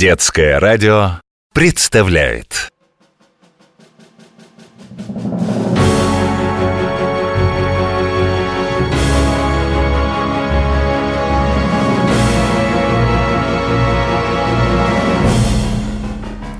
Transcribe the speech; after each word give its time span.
Детское 0.00 0.58
радио 0.58 1.20
представляет 1.52 2.70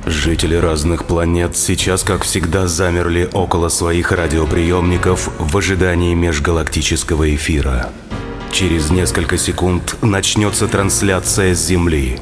Жители 0.04 0.54
разных 0.56 1.06
планет 1.06 1.56
сейчас, 1.56 2.02
как 2.02 2.24
всегда, 2.24 2.66
замерли 2.66 3.26
около 3.32 3.70
своих 3.70 4.12
радиоприемников 4.12 5.30
в 5.38 5.56
ожидании 5.56 6.12
межгалактического 6.12 7.34
эфира. 7.34 7.88
Через 8.52 8.90
несколько 8.90 9.38
секунд 9.38 9.96
начнется 10.02 10.68
трансляция 10.68 11.54
с 11.54 11.66
Земли. 11.66 12.18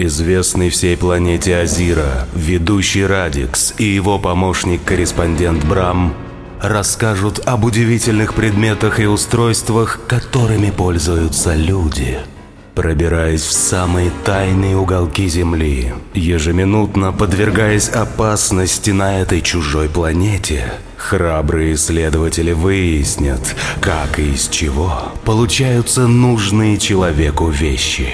Известный 0.00 0.70
всей 0.70 0.96
планете 0.96 1.56
Азира, 1.56 2.28
ведущий 2.32 3.04
Радикс 3.04 3.74
и 3.78 3.84
его 3.84 4.20
помощник-корреспондент 4.20 5.64
Брам 5.64 6.14
расскажут 6.62 7.40
об 7.44 7.64
удивительных 7.64 8.34
предметах 8.34 9.00
и 9.00 9.06
устройствах, 9.06 9.98
которыми 10.06 10.70
пользуются 10.70 11.56
люди– 11.56 12.18
пробираясь 12.76 13.42
в 13.42 13.50
самые 13.50 14.12
тайные 14.24 14.76
уголки 14.76 15.26
Земли, 15.26 15.92
ежеминутно 16.14 17.10
подвергаясь 17.10 17.88
опасности 17.88 18.92
на 18.92 19.20
этой 19.20 19.40
чужой 19.40 19.88
планете, 19.88 20.74
храбрые 20.96 21.74
исследователи 21.74 22.52
выяснят, 22.52 23.40
как 23.80 24.20
и 24.20 24.30
из 24.34 24.46
чего 24.46 25.10
получаются 25.24 26.06
нужные 26.06 26.78
человеку 26.78 27.48
вещи. 27.48 28.10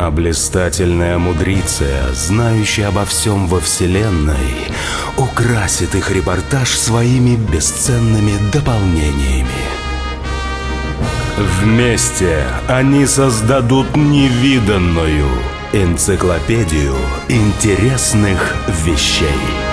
А 0.00 0.12
блистательная 0.12 1.18
мудриция, 1.18 2.12
знающая 2.12 2.86
обо 2.86 3.04
всем 3.04 3.48
во 3.48 3.58
Вселенной, 3.58 4.70
украсит 5.16 5.96
их 5.96 6.12
репортаж 6.12 6.70
своими 6.70 7.34
бесценными 7.34 8.34
дополнениями. 8.52 9.48
Вместе 11.36 12.44
они 12.68 13.06
создадут 13.06 13.96
невиданную 13.96 15.26
энциклопедию 15.72 16.94
интересных 17.28 18.54
вещей. 18.84 19.67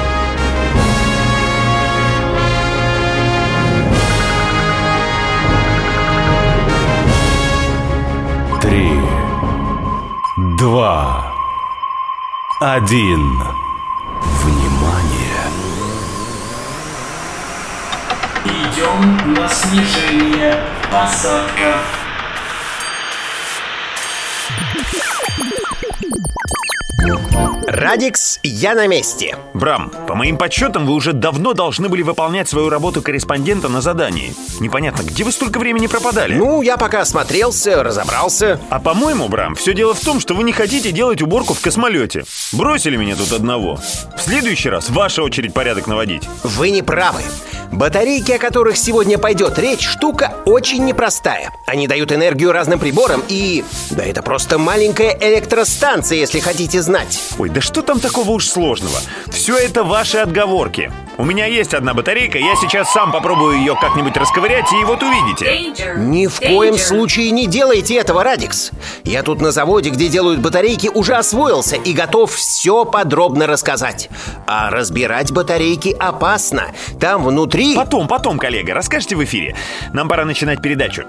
Два, 10.75 11.31
один. 12.59 13.41
Внимание! 14.43 15.43
Идем 18.43 19.33
на 19.35 19.47
снижение. 19.47 20.61
Посадка. 20.91 21.75
Радикс, 27.67 28.39
я 28.41 28.73
на 28.73 28.87
месте. 28.87 29.37
Брам, 29.53 29.91
по 30.07 30.15
моим 30.15 30.37
подсчетам, 30.37 30.87
вы 30.87 30.93
уже 30.93 31.13
давно 31.13 31.53
должны 31.53 31.89
были 31.89 32.01
выполнять 32.01 32.49
свою 32.49 32.69
работу 32.69 33.01
корреспондента 33.01 33.69
на 33.69 33.81
задании. 33.81 34.33
Непонятно, 34.59 35.03
где 35.03 35.23
вы 35.23 35.31
столько 35.31 35.59
времени 35.59 35.87
пропадали? 35.87 36.35
Ну, 36.35 36.61
я 36.61 36.77
пока 36.77 37.01
осмотрелся, 37.01 37.83
разобрался. 37.83 38.59
А 38.69 38.79
по-моему, 38.79 39.27
Брам, 39.27 39.55
все 39.55 39.73
дело 39.73 39.93
в 39.93 39.99
том, 39.99 40.19
что 40.19 40.33
вы 40.33 40.43
не 40.43 40.53
хотите 40.53 40.91
делать 40.91 41.21
уборку 41.21 41.53
в 41.53 41.61
космолете. 41.61 42.23
Бросили 42.53 42.95
меня 42.95 43.15
тут 43.15 43.33
одного. 43.33 43.75
В 44.17 44.21
следующий 44.21 44.69
раз 44.69 44.89
ваша 44.89 45.21
очередь 45.21 45.53
порядок 45.53 45.87
наводить. 45.87 46.23
Вы 46.43 46.69
не 46.69 46.81
правы. 46.81 47.21
Батарейки, 47.71 48.31
о 48.31 48.39
которых 48.39 48.77
сегодня 48.77 49.17
пойдет 49.17 49.59
речь, 49.59 49.85
штука 49.85 50.33
очень 50.45 50.85
непростая. 50.85 51.51
Они 51.67 51.87
дают 51.87 52.11
энергию 52.11 52.51
разным 52.53 52.79
приборам 52.79 53.21
и... 53.27 53.65
Да 53.91 54.03
это 54.03 54.21
просто 54.21 54.57
маленькая 54.57 55.17
электростанция, 55.19 56.17
если 56.17 56.39
хотите 56.39 56.81
знать. 56.81 56.94
Ой, 57.37 57.49
да 57.49 57.61
что 57.61 57.81
там 57.81 57.99
такого 57.99 58.31
уж 58.31 58.47
сложного? 58.47 58.97
Все 59.29 59.57
это 59.57 59.83
ваши 59.83 60.17
отговорки. 60.17 60.91
У 61.17 61.23
меня 61.23 61.45
есть 61.45 61.73
одна 61.73 61.93
батарейка, 61.93 62.37
я 62.37 62.55
сейчас 62.55 62.91
сам 62.91 63.11
попробую 63.11 63.57
ее 63.57 63.75
как-нибудь 63.79 64.17
расковырять, 64.17 64.71
и 64.73 64.83
вот 64.83 65.01
увидите. 65.01 65.95
Ни 65.97 66.27
в 66.27 66.39
коем 66.39 66.77
случае 66.77 67.31
не 67.31 67.47
делайте 67.47 67.95
этого, 67.95 68.23
Радикс. 68.23 68.71
Я 69.05 69.23
тут 69.23 69.39
на 69.39 69.51
заводе, 69.51 69.91
где 69.91 70.09
делают 70.09 70.41
батарейки, 70.41 70.89
уже 70.93 71.15
освоился 71.15 71.77
и 71.77 71.93
готов 71.93 72.33
все 72.33 72.83
подробно 72.83 73.47
рассказать. 73.47 74.09
А 74.45 74.69
разбирать 74.69 75.31
батарейки 75.31 75.95
опасно. 75.97 76.71
Там 76.99 77.23
внутри... 77.23 77.75
Потом, 77.75 78.07
потом, 78.07 78.37
коллега, 78.37 78.73
расскажете 78.73 79.15
в 79.15 79.23
эфире. 79.23 79.55
Нам 79.93 80.09
пора 80.09 80.25
начинать 80.25 80.61
передачу. 80.61 81.03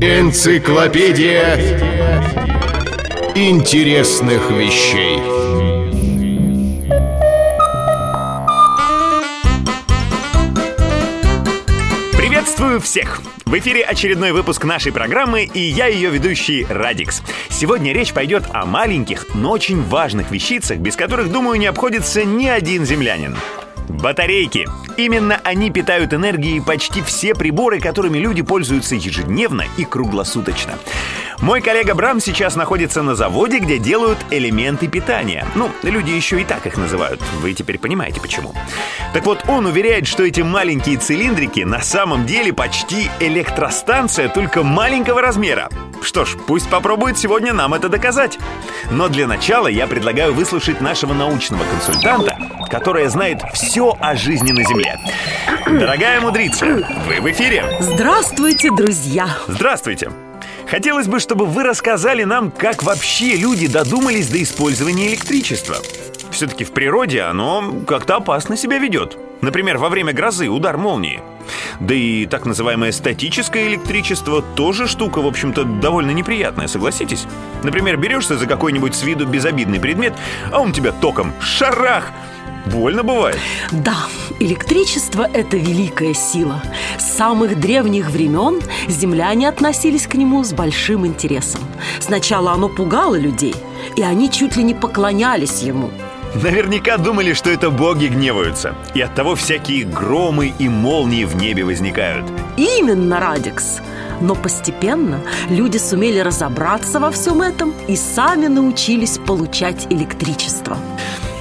Энциклопедия 0.00 2.51
интересных 3.34 4.50
вещей. 4.50 5.18
Приветствую 12.14 12.80
всех! 12.80 13.22
В 13.46 13.58
эфире 13.58 13.84
очередной 13.84 14.32
выпуск 14.32 14.64
нашей 14.64 14.92
программы, 14.92 15.44
и 15.44 15.60
я 15.60 15.86
ее 15.86 16.10
ведущий 16.10 16.66
Радикс. 16.68 17.22
Сегодня 17.48 17.92
речь 17.92 18.12
пойдет 18.12 18.44
о 18.52 18.66
маленьких, 18.66 19.34
но 19.34 19.52
очень 19.52 19.82
важных 19.82 20.30
вещицах, 20.30 20.78
без 20.78 20.96
которых, 20.96 21.30
думаю, 21.30 21.58
не 21.58 21.66
обходится 21.66 22.24
ни 22.24 22.46
один 22.46 22.84
землянин. 22.84 23.36
Батарейки. 23.92 24.66
Именно 24.96 25.40
они 25.44 25.70
питают 25.70 26.14
энергией 26.14 26.60
почти 26.60 27.02
все 27.02 27.34
приборы, 27.34 27.78
которыми 27.78 28.18
люди 28.18 28.42
пользуются 28.42 28.94
ежедневно 28.94 29.64
и 29.76 29.84
круглосуточно. 29.84 30.74
Мой 31.40 31.60
коллега 31.60 31.94
Брам 31.94 32.20
сейчас 32.20 32.54
находится 32.54 33.02
на 33.02 33.14
заводе, 33.14 33.58
где 33.58 33.78
делают 33.78 34.18
элементы 34.30 34.86
питания. 34.86 35.44
Ну, 35.56 35.70
люди 35.82 36.10
еще 36.10 36.40
и 36.40 36.44
так 36.44 36.66
их 36.66 36.76
называют. 36.76 37.20
Вы 37.40 37.52
теперь 37.52 37.78
понимаете 37.78 38.20
почему. 38.20 38.54
Так 39.12 39.26
вот, 39.26 39.44
он 39.48 39.66
уверяет, 39.66 40.06
что 40.06 40.24
эти 40.24 40.40
маленькие 40.40 40.98
цилиндрики 40.98 41.60
на 41.60 41.80
самом 41.82 42.26
деле 42.26 42.52
почти 42.52 43.10
электростанция, 43.18 44.28
только 44.28 44.62
маленького 44.62 45.20
размера. 45.20 45.68
Что 46.00 46.24
ж, 46.24 46.36
пусть 46.46 46.68
попробует 46.68 47.18
сегодня 47.18 47.52
нам 47.52 47.74
это 47.74 47.88
доказать. 47.88 48.38
Но 48.90 49.08
для 49.08 49.26
начала 49.26 49.66
я 49.66 49.86
предлагаю 49.86 50.34
выслушать 50.34 50.80
нашего 50.80 51.12
научного 51.12 51.64
консультанта, 51.64 52.31
которая 52.72 53.10
знает 53.10 53.42
все 53.52 53.94
о 54.00 54.16
жизни 54.16 54.50
на 54.50 54.64
Земле. 54.64 54.98
Дорогая 55.66 56.22
мудрица, 56.22 56.64
вы 57.06 57.20
в 57.20 57.30
эфире. 57.30 57.64
Здравствуйте, 57.80 58.70
друзья. 58.74 59.28
Здравствуйте. 59.46 60.10
Хотелось 60.66 61.06
бы, 61.06 61.20
чтобы 61.20 61.44
вы 61.44 61.64
рассказали 61.64 62.24
нам, 62.24 62.50
как 62.50 62.82
вообще 62.82 63.36
люди 63.36 63.66
додумались 63.66 64.28
до 64.28 64.42
использования 64.42 65.08
электричества. 65.08 65.76
Все-таки 66.30 66.64
в 66.64 66.72
природе 66.72 67.20
оно 67.20 67.74
как-то 67.86 68.16
опасно 68.16 68.56
себя 68.56 68.78
ведет. 68.78 69.18
Например, 69.42 69.76
во 69.76 69.90
время 69.90 70.14
грозы 70.14 70.48
удар 70.48 70.78
молнии. 70.78 71.20
Да 71.78 71.94
и 71.94 72.24
так 72.24 72.46
называемое 72.46 72.92
статическое 72.92 73.68
электричество 73.68 74.40
тоже 74.40 74.86
штука, 74.88 75.20
в 75.20 75.26
общем-то, 75.26 75.64
довольно 75.64 76.12
неприятная, 76.12 76.68
согласитесь? 76.68 77.26
Например, 77.62 77.98
берешься 77.98 78.38
за 78.38 78.46
какой-нибудь 78.46 78.94
с 78.94 79.02
виду 79.02 79.26
безобидный 79.26 79.80
предмет, 79.80 80.14
а 80.50 80.60
он 80.60 80.72
тебя 80.72 80.92
током 80.92 81.32
шарах! 81.42 82.12
Больно 82.66 83.02
бывает? 83.02 83.38
Да, 83.72 84.06
электричество– 84.38 85.28
это 85.32 85.56
великая 85.56 86.14
сила. 86.14 86.62
С 86.98 87.16
самых 87.16 87.58
древних 87.58 88.10
времен 88.10 88.60
земляне 88.88 89.48
относились 89.48 90.06
к 90.06 90.14
нему 90.14 90.44
с 90.44 90.52
большим 90.52 91.06
интересом. 91.06 91.60
Сначала 92.00 92.52
оно 92.52 92.68
пугало 92.68 93.16
людей, 93.16 93.54
и 93.96 94.02
они 94.02 94.30
чуть 94.30 94.56
ли 94.56 94.62
не 94.62 94.74
поклонялись 94.74 95.62
ему. 95.62 95.90
Наверняка 96.34 96.96
думали, 96.96 97.34
что 97.34 97.50
это 97.50 97.70
боги 97.70 98.06
гневаются, 98.06 98.74
и 98.94 99.00
оттого 99.02 99.34
всякие 99.34 99.84
громы 99.84 100.54
и 100.58 100.68
молнии 100.68 101.24
в 101.24 101.36
небе 101.36 101.64
возникают. 101.64 102.24
Именно, 102.56 103.20
Радикс. 103.20 103.80
Но 104.20 104.34
постепенно 104.34 105.20
люди 105.50 105.78
сумели 105.78 106.20
разобраться 106.20 107.00
во 107.00 107.10
всем 107.10 107.42
этом 107.42 107.74
и 107.88 107.96
сами 107.96 108.46
научились 108.46 109.18
получать 109.18 109.86
электричество. 109.90 110.78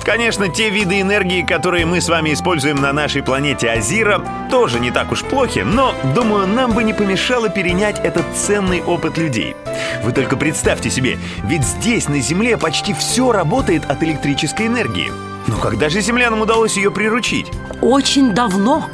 Конечно, 0.04 0.50
те 0.50 0.70
виды 0.70 1.00
энергии, 1.00 1.44
которые 1.44 1.86
мы 1.86 2.02
с 2.02 2.10
вами 2.10 2.34
используем 2.34 2.78
на 2.78 2.92
нашей 2.92 3.22
планете 3.22 3.70
Азира, 3.70 4.24
тоже 4.50 4.80
не 4.80 4.92
так 4.92 5.12
уж 5.12 5.24
плохи, 5.24 5.60
но, 5.60 5.94
думаю, 6.16 6.48
нам 6.48 6.74
бы 6.74 6.84
не 6.84 6.94
помешало 6.94 7.50
перенять 7.50 8.00
этот 8.00 8.26
ценный 8.36 8.82
опыт 8.82 9.18
людей. 9.18 9.56
Вы 10.04 10.12
только 10.12 10.38
представьте 10.38 10.90
себе, 10.90 11.18
ведь 11.44 11.64
здесь, 11.64 12.08
на 12.08 12.20
Земле, 12.20 12.58
почти 12.58 12.94
все 12.94 13.32
работает 13.32 13.84
от 13.90 14.04
электрической 14.04 14.68
энергии. 14.68 15.12
Но 15.48 15.58
когда 15.58 15.90
же 15.90 16.02
землянам 16.02 16.42
удалось 16.42 16.78
ее 16.78 16.92
приручить? 16.92 17.48
Очень 17.82 18.34
давно. 18.34 18.86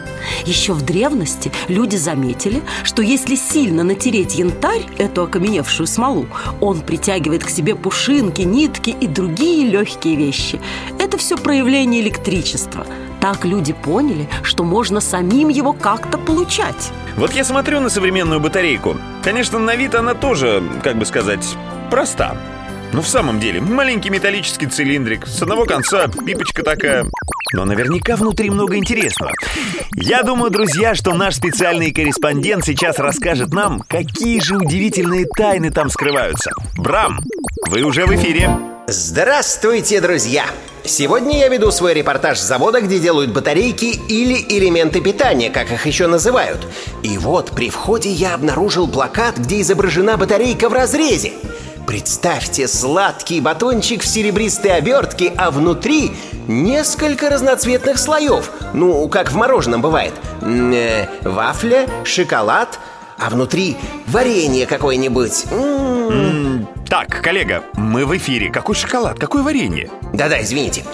Еще 0.46 0.74
в 0.74 0.82
древности 0.82 1.52
люди 1.68 1.96
заметили, 1.96 2.62
что 2.84 3.02
если 3.02 3.36
сильно 3.36 3.84
натереть 3.84 4.36
янтарь, 4.36 4.86
эту 4.98 5.24
окаменевшую 5.24 5.88
смолу, 5.88 6.28
он 6.62 6.82
притягивает 6.82 7.44
к 7.44 7.50
себе 7.50 7.76
пушинки, 7.76 8.42
нитки 8.42 8.90
и 8.90 9.08
другие 9.08 9.68
легкие 9.70 10.16
вещи. 10.16 10.60
Это 11.00 11.18
все 11.18 11.38
проявление 11.38 12.02
электричества. 12.02 12.86
Так 13.20 13.46
люди 13.46 13.74
поняли, 13.74 14.30
что 14.44 14.64
можно 14.64 15.02
самим 15.02 15.50
его 15.50 15.74
как-то 15.74 16.18
получать. 16.18 16.92
Вот 17.18 17.34
я 17.34 17.44
смотрю 17.44 17.80
на 17.80 17.90
современную 17.90 18.40
батарейку. 18.40 18.96
Конечно, 19.27 19.59
на 19.59 19.75
вид 19.75 19.94
она 19.94 20.13
тоже, 20.13 20.63
как 20.81 20.97
бы 20.97 21.06
сказать, 21.06 21.45
проста. 21.91 22.38
Но 22.94 23.01
в 23.01 23.09
самом 23.09 23.41
деле, 23.41 23.59
маленький 23.59 24.09
металлический 24.09 24.68
цилиндрик, 24.68 25.27
с 25.27 25.41
одного 25.41 25.65
конца 25.65 26.07
пипочка 26.07 26.63
такая. 26.63 27.07
Но 27.51 27.65
наверняка 27.65 28.15
внутри 28.15 28.50
много 28.50 28.77
интересного. 28.77 29.33
Я 29.97 30.24
думаю, 30.24 30.50
друзья, 30.50 30.95
что 30.95 31.13
наш 31.13 31.35
специальный 31.35 31.91
корреспондент 31.91 32.63
сейчас 32.63 33.00
расскажет 33.00 33.50
нам, 33.50 33.81
какие 33.81 34.39
же 34.39 34.56
удивительные 34.56 35.25
тайны 35.25 35.71
там 35.71 35.89
скрываются. 35.89 36.51
Брам, 36.77 37.19
вы 37.69 37.81
уже 37.81 38.06
в 38.06 38.15
эфире. 38.15 38.50
Здравствуйте, 38.89 40.00
друзья! 40.00 40.45
Сегодня 40.86 41.39
я 41.39 41.50
веду 41.50 41.72
свой 41.72 41.94
репортаж 41.94 42.39
с 42.39 42.48
завода, 42.48 42.80
где 42.80 43.00
делают 43.00 43.34
батарейки 43.34 44.00
или 44.07 44.36
элементы 44.57 45.01
питания, 45.01 45.50
как 45.50 45.69
их 45.74 45.86
еще 45.86 46.07
называют. 46.07 46.66
И 47.04 47.18
вот 47.18 47.51
при 47.51 47.69
входе 47.69 48.10
я 48.10 48.34
обнаружил 48.34 48.88
плакат, 48.88 49.39
где 49.39 49.60
изображена 49.60 50.16
батарейка 50.16 50.69
в 50.69 50.74
разрезе. 50.74 51.34
Представьте 51.86 52.69
сладкий 52.69 53.42
батончик 53.42 54.04
в 54.04 54.07
серебристой 54.07 54.78
обертке, 54.78 55.34
а 55.36 55.51
внутри 55.51 56.13
несколько 56.48 57.30
разноцветных 57.30 57.98
слоев. 57.98 58.51
Ну, 58.74 59.10
как 59.10 59.34
в 59.34 59.36
мороженом 59.36 59.81
бывает. 59.81 60.13
-э, 60.39 61.07
вафля, 61.30 61.89
шоколад, 62.06 62.80
а 63.18 63.30
внутри 63.30 63.78
варенье 64.08 64.66
какое-нибудь. 64.66 65.46
М-м. 65.52 66.68
Так, 66.88 67.22
коллега, 67.22 67.64
мы 67.74 68.06
в 68.06 68.16
эфире. 68.18 68.50
Какой 68.50 68.75
шоколад, 68.75 69.19
какое 69.19 69.44
варенье? 69.44 69.90
Да-да, 70.14 70.42
извините. 70.42 70.86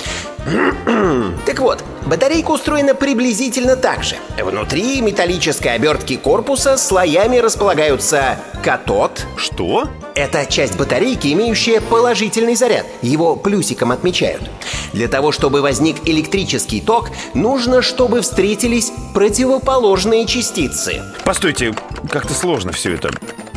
Так 1.45 1.60
вот, 1.60 1.84
батарейка 2.06 2.51
устроена 2.51 2.95
приблизительно 2.95 3.75
так 3.75 4.04
же. 4.04 4.16
Внутри 4.38 5.01
металлической 5.01 5.69
обертки 5.69 6.18
корпуса 6.18 6.78
слоями 6.78 7.38
располагаются 7.38 8.38
катод. 8.63 9.25
Что? 9.38 9.88
Это 10.16 10.45
часть 10.45 10.78
батарейки, 10.78 11.31
имеющая 11.34 11.81
положительный 11.81 12.56
заряд. 12.56 12.86
Его 13.01 13.36
плюсиком 13.36 13.92
отмечают. 13.92 14.44
Для 14.92 15.07
того, 15.07 15.31
чтобы 15.31 15.62
возник 15.62 16.07
электрический 16.07 16.81
ток, 16.81 17.10
нужно, 17.34 17.81
чтобы 17.81 18.22
встретились 18.22 18.92
противоположные 19.13 20.25
частицы. 20.25 21.04
Постойте, 21.24 21.74
как-то 22.12 22.34
сложно 22.34 22.72
все 22.74 22.94
это. 22.94 23.12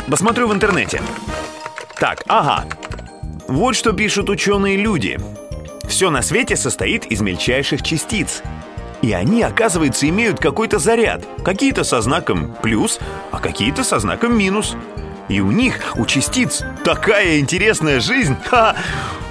Посмотрю 0.09 0.49
в 0.49 0.55
интернете. 0.55 1.03
Так, 1.99 2.23
ага. 2.27 2.65
Вот 3.49 3.75
что 3.75 3.93
пишут 3.93 4.31
ученые 4.31 4.77
люди. 4.77 5.19
Все 5.89 6.11
на 6.11 6.23
свете 6.23 6.57
состоит 6.57 7.07
из 7.07 7.21
мельчайших 7.21 7.83
частиц. 7.83 8.43
И 9.03 9.13
они, 9.13 9.43
оказывается, 9.43 10.09
имеют 10.09 10.39
какой-то 10.39 10.79
заряд. 10.79 11.23
Какие-то 11.45 11.85
со 11.85 12.01
знаком 12.01 12.55
плюс, 12.63 12.99
а 13.31 13.39
какие-то 13.39 13.85
со 13.85 13.99
знаком 13.99 14.37
минус. 14.37 14.77
И 15.29 15.41
у 15.41 15.51
них, 15.51 15.95
у 15.97 16.07
частиц, 16.07 16.63
такая 16.85 17.39
интересная 17.39 18.01
жизнь. 18.01 18.37
Ха! 18.47 18.77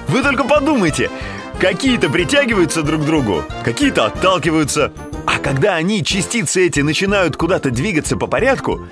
Вы 0.08 0.22
только 0.22 0.44
подумайте. 0.44 1.10
Какие-то 1.58 2.10
притягиваются 2.10 2.82
друг 2.82 3.02
к 3.02 3.04
другу, 3.06 3.42
какие-то 3.64 4.04
отталкиваются. 4.04 4.92
А 5.26 5.38
когда 5.38 5.74
они, 5.74 6.04
частицы 6.04 6.66
эти, 6.66 6.80
начинают 6.80 7.36
куда-то 7.36 7.70
двигаться 7.70 8.16
по 8.18 8.26
порядку, 8.26 8.86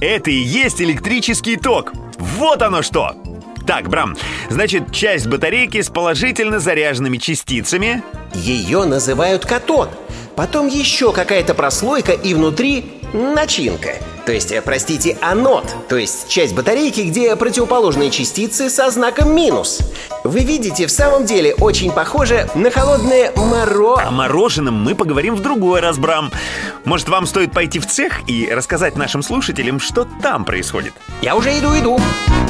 это 0.00 0.30
и 0.30 0.34
есть 0.34 0.82
электрический 0.82 1.56
ток. 1.56 1.92
Вот 2.18 2.62
оно 2.62 2.82
что! 2.82 3.14
Так, 3.68 3.90
Брам, 3.90 4.16
значит, 4.48 4.92
часть 4.92 5.26
батарейки 5.26 5.82
с 5.82 5.90
положительно 5.90 6.58
заряженными 6.58 7.18
частицами 7.18 8.02
Ее 8.32 8.86
называют 8.86 9.44
катод. 9.44 9.90
Потом 10.36 10.68
еще 10.68 11.12
какая-то 11.12 11.52
прослойка 11.52 12.12
и 12.12 12.32
внутри 12.32 12.98
начинка. 13.12 13.96
То 14.24 14.32
есть, 14.32 14.52
э, 14.52 14.62
простите, 14.62 15.18
анод, 15.20 15.66
то 15.86 15.98
есть 15.98 16.28
часть 16.28 16.54
батарейки, 16.54 17.00
где 17.00 17.36
противоположные 17.36 18.10
частицы 18.10 18.70
со 18.70 18.90
знаком 18.90 19.34
минус. 19.34 19.80
Вы 20.24 20.40
видите, 20.40 20.86
в 20.86 20.90
самом 20.90 21.26
деле 21.26 21.54
очень 21.54 21.92
похоже 21.92 22.48
на 22.54 22.70
холодное 22.70 23.32
моро... 23.36 23.96
О 23.96 24.10
мороженом 24.10 24.82
мы 24.82 24.94
поговорим 24.94 25.34
в 25.34 25.40
другой 25.40 25.80
раз, 25.80 25.98
Брам. 25.98 26.32
Может, 26.86 27.10
вам 27.10 27.26
стоит 27.26 27.52
пойти 27.52 27.80
в 27.80 27.86
цех 27.86 28.20
и 28.26 28.48
рассказать 28.50 28.96
нашим 28.96 29.22
слушателям, 29.22 29.78
что 29.78 30.06
там 30.22 30.46
происходит? 30.46 30.94
Я 31.20 31.36
уже 31.36 31.50
иду, 31.58 31.76
иду. 31.78 32.00
Итак, 32.28 32.47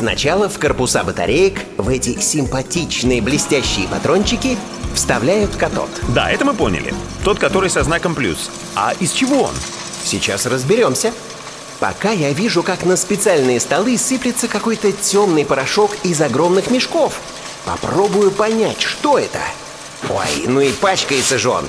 сначала 0.00 0.48
в 0.48 0.58
корпуса 0.58 1.04
батареек 1.04 1.60
в 1.76 1.90
эти 1.90 2.18
симпатичные 2.18 3.20
блестящие 3.20 3.86
патрончики 3.86 4.56
вставляют 4.94 5.56
катод. 5.56 5.90
Да, 6.14 6.30
это 6.30 6.46
мы 6.46 6.54
поняли. 6.54 6.94
Тот, 7.22 7.38
который 7.38 7.68
со 7.68 7.82
знаком 7.82 8.14
плюс. 8.14 8.50
А 8.74 8.94
из 8.98 9.12
чего 9.12 9.42
он? 9.42 9.54
Сейчас 10.02 10.46
разберемся. 10.46 11.12
Пока 11.80 12.12
я 12.12 12.32
вижу, 12.32 12.62
как 12.62 12.86
на 12.86 12.96
специальные 12.96 13.60
столы 13.60 13.98
сыплется 13.98 14.48
какой-то 14.48 14.90
темный 14.90 15.44
порошок 15.44 15.94
из 16.02 16.18
огромных 16.22 16.70
мешков. 16.70 17.20
Попробую 17.66 18.30
понять, 18.30 18.80
что 18.80 19.18
это. 19.18 19.40
Ой, 20.08 20.46
ну 20.46 20.62
и 20.62 20.72
пачкается 20.72 21.38
же 21.38 21.50
он. 21.50 21.68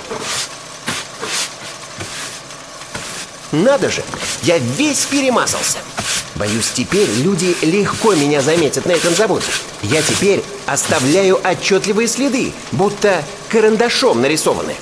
Надо 3.52 3.92
же, 3.92 4.04
я 4.44 4.58
весь 4.58 5.06
перемазался. 5.06 5.80
Боюсь, 6.42 6.72
теперь 6.72 7.08
люди 7.18 7.56
легко 7.62 8.16
меня 8.16 8.42
заметят 8.42 8.88
на 8.88 8.94
этом 8.94 9.14
заводе. 9.14 9.46
Я 9.84 10.02
теперь 10.02 10.44
оставляю 10.66 11.40
отчетливые 11.48 12.08
следы, 12.08 12.52
будто 12.72 13.24
карандашом 13.50 14.24
нарисованы. 14.24 14.74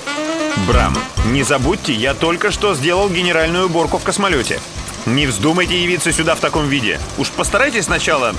Брам, 0.66 0.96
не 1.26 1.42
забудьте, 1.42 1.92
я 1.92 2.14
только 2.14 2.50
что 2.50 2.74
сделал 2.74 3.10
генеральную 3.10 3.66
уборку 3.66 3.98
в 3.98 4.04
космолете. 4.04 4.58
Не 5.04 5.26
вздумайте 5.26 5.78
явиться 5.82 6.12
сюда 6.12 6.34
в 6.34 6.40
таком 6.40 6.66
виде. 6.66 6.98
Уж 7.18 7.28
постарайтесь 7.28 7.84
сначала... 7.84 8.34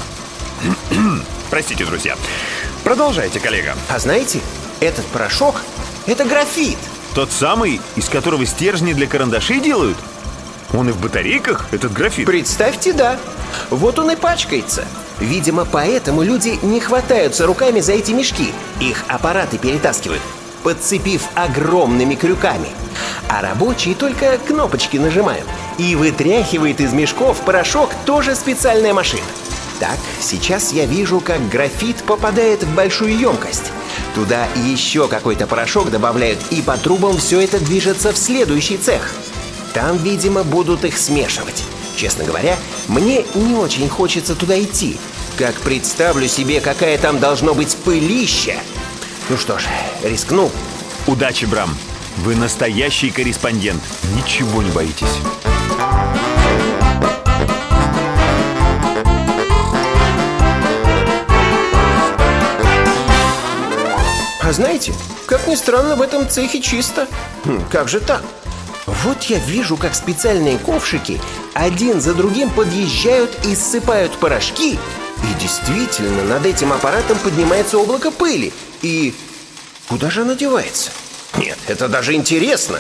Простите, 1.51 1.85
друзья. 1.85 2.17
Продолжайте, 2.83 3.39
коллега. 3.39 3.75
А 3.89 3.99
знаете, 3.99 4.41
этот 4.79 5.05
порошок– 5.05 5.61
это 6.07 6.25
графит. 6.25 6.79
Тот 7.13 7.31
самый, 7.31 7.81
из 7.95 8.09
которого 8.09 8.47
стержни 8.47 8.93
для 8.93 9.05
карандашей 9.05 9.59
делают? 9.59 9.97
Он 10.73 10.89
и 10.89 10.91
в 10.91 10.99
батарейках, 10.99 11.67
этот 11.71 11.91
графит? 11.93 12.25
Представьте, 12.25 12.93
да. 12.93 13.19
Вот 13.69 13.99
он 13.99 14.11
и 14.11 14.15
пачкается. 14.15 14.85
Видимо, 15.19 15.65
поэтому 15.65 16.23
люди 16.23 16.57
не 16.61 16.79
хватаются 16.79 17.45
руками 17.45 17.79
за 17.81 17.93
эти 17.93 18.11
мешки. 18.11 18.53
Их 18.79 19.03
аппараты 19.07 19.57
перетаскивают, 19.57 20.21
подцепив 20.63 21.23
огромными 21.35 22.15
крюками. 22.15 22.69
А 23.27 23.41
рабочие 23.41 23.95
только 23.95 24.37
кнопочки 24.37 24.97
нажимают. 24.97 25.45
И 25.77 25.95
вытряхивает 25.95 26.79
из 26.79 26.93
мешков 26.93 27.41
порошок 27.41 27.91
тоже 28.05 28.35
специальная 28.35 28.93
машина. 28.93 29.23
Так, 29.79 29.97
сейчас 30.19 30.73
я 30.73 30.85
вижу, 30.85 31.19
как 31.19 31.49
графит 31.49 31.97
попадает 32.03 32.63
в 32.63 32.75
большую 32.75 33.17
емкость. 33.17 33.71
Туда 34.13 34.45
еще 34.55 35.07
какой-то 35.07 35.47
порошок 35.47 35.89
добавляют, 35.89 36.39
и 36.51 36.61
по 36.61 36.77
трубам 36.77 37.17
все 37.17 37.41
это 37.41 37.59
движется 37.59 38.13
в 38.13 38.17
следующий 38.17 38.77
цех. 38.77 39.11
Там, 39.73 39.97
видимо, 39.97 40.43
будут 40.43 40.83
их 40.83 40.97
смешивать. 40.97 41.63
Честно 41.95 42.23
говоря, 42.23 42.57
мне 42.87 43.23
не 43.35 43.55
очень 43.55 43.87
хочется 43.87 44.35
туда 44.35 44.61
идти. 44.61 44.97
Как 45.37 45.55
представлю 45.55 46.27
себе, 46.27 46.59
какая 46.59 46.97
там 46.97 47.19
должно 47.19 47.53
быть 47.53 47.75
пылища. 47.77 48.55
Ну 49.29 49.37
что 49.37 49.57
ж, 49.59 49.63
рискну. 50.03 50.51
Удачи, 51.07 51.45
Брам. 51.45 51.69
Вы 52.17 52.35
настоящий 52.35 53.09
корреспондент. 53.11 53.81
Ничего 54.15 54.61
не 54.61 54.71
боитесь. 54.71 55.17
А 64.43 64.53
знаете, 64.53 64.93
как 65.27 65.47
ни 65.47 65.55
странно, 65.55 65.95
в 65.95 66.01
этом 66.01 66.27
цехе 66.27 66.61
чисто. 66.61 67.07
Хм, 67.45 67.63
как 67.71 67.87
же 67.87 68.01
так? 68.01 68.21
Вот 68.87 69.23
я 69.23 69.39
вижу, 69.39 69.77
как 69.77 69.95
специальные 69.95 70.57
ковшики 70.57 71.19
один 71.53 72.01
за 72.01 72.13
другим 72.13 72.49
подъезжают 72.49 73.45
и 73.45 73.55
ссыпают 73.55 74.13
порошки. 74.13 74.73
И 74.73 75.39
действительно, 75.39 76.23
над 76.23 76.45
этим 76.45 76.73
аппаратом 76.73 77.17
поднимается 77.19 77.77
облако 77.77 78.09
пыли. 78.11 78.51
И 78.81 79.13
куда 79.87 80.09
же 80.09 80.21
она 80.21 80.35
девается? 80.35 80.91
Нет, 81.37 81.57
это 81.67 81.87
даже 81.87 82.13
интересно. 82.13 82.79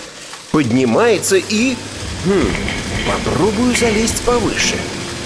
Поднимается 0.51 1.37
и... 1.37 1.75
Хм, 2.25 2.51
попробую 3.07 3.75
залезть 3.75 4.21
повыше. 4.23 4.75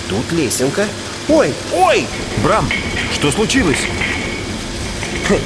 Тут 0.10 0.32
лесенка. 0.32 0.88
Ой, 1.28 1.54
ой! 1.74 2.06
Брам, 2.44 2.70
что 3.14 3.32
случилось? 3.32 3.80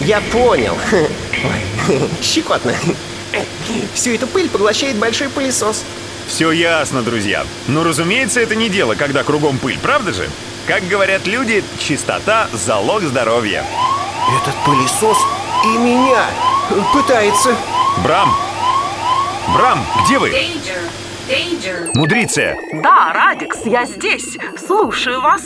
Я 0.00 0.20
понял. 0.32 0.76
Ой, 0.92 2.00
щекотно. 2.22 2.74
Всю 3.94 4.12
эту 4.12 4.26
пыль 4.26 4.48
поглощает 4.48 4.96
большой 4.96 5.28
пылесос. 5.28 5.84
Все 6.26 6.52
ясно, 6.52 7.02
друзья. 7.02 7.44
Но, 7.66 7.82
разумеется, 7.82 8.40
это 8.40 8.54
не 8.54 8.68
дело, 8.68 8.94
когда 8.94 9.24
кругом 9.24 9.58
пыль, 9.58 9.78
правда 9.82 10.12
же? 10.12 10.28
Как 10.66 10.86
говорят 10.86 11.26
люди, 11.26 11.64
чистота– 11.78 12.48
залог 12.52 13.02
здоровья. 13.02 13.64
Этот 14.40 14.54
пылесос 14.64 15.18
и 15.64 15.78
меня 15.78 16.24
пытается. 16.92 17.56
Брам! 18.04 18.34
Брам, 19.54 19.84
где 20.04 20.18
вы? 20.18 20.32
Мудриция! 21.94 22.56
Да, 22.82 23.12
Радикс, 23.12 23.58
я 23.64 23.84
здесь. 23.86 24.38
Слушаю 24.64 25.20
вас. 25.20 25.42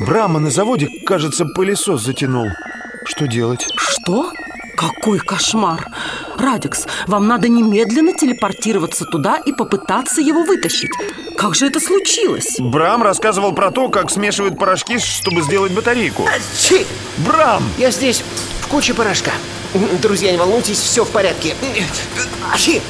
Брама 0.00 0.40
на 0.40 0.50
заводе, 0.50 0.88
кажется, 1.04 1.44
пылесос 1.44 2.02
затянул. 2.02 2.48
Что 3.04 3.26
делать? 3.26 3.66
Что? 3.76 4.32
Какой 4.76 5.18
кошмар! 5.18 5.86
Радикс, 6.42 6.86
вам 7.06 7.28
надо 7.28 7.48
немедленно 7.48 8.12
телепортироваться 8.12 9.04
туда 9.04 9.36
и 9.46 9.52
попытаться 9.52 10.20
его 10.20 10.42
вытащить. 10.42 10.90
Как 11.36 11.54
же 11.54 11.68
это 11.68 11.78
случилось? 11.78 12.56
Брам 12.58 13.04
рассказывал 13.04 13.52
про 13.52 13.70
то, 13.70 13.88
как 13.88 14.10
смешивают 14.10 14.58
порошки, 14.58 14.98
чтобы 14.98 15.42
сделать 15.42 15.70
батарейку. 15.70 16.28
Чи! 16.58 16.84
Брам! 17.18 17.62
Я 17.78 17.92
здесь, 17.92 18.24
в 18.60 18.66
куче 18.66 18.92
порошка. 18.92 19.30
Друзья, 20.02 20.32
не 20.32 20.36
волнуйтесь, 20.36 20.78
все 20.78 21.04
в 21.04 21.10
порядке. 21.10 21.54
Чи! 22.58 22.82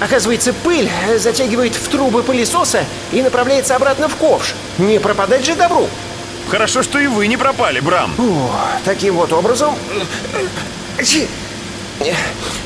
Оказывается, 0.00 0.54
пыль 0.54 0.88
затягивает 1.18 1.74
в 1.74 1.86
трубы 1.88 2.22
пылесоса 2.22 2.84
и 3.12 3.20
направляется 3.20 3.76
обратно 3.76 4.08
в 4.08 4.16
ковш. 4.16 4.54
Не 4.78 4.98
пропадать 4.98 5.44
же 5.44 5.54
добру. 5.54 5.86
Хорошо, 6.48 6.82
что 6.82 6.98
и 6.98 7.08
вы 7.08 7.26
не 7.26 7.36
пропали, 7.36 7.80
Брам. 7.80 8.14
О, 8.16 8.50
таким 8.86 9.16
вот 9.16 9.34
образом... 9.34 9.74
Чи! 11.04 11.28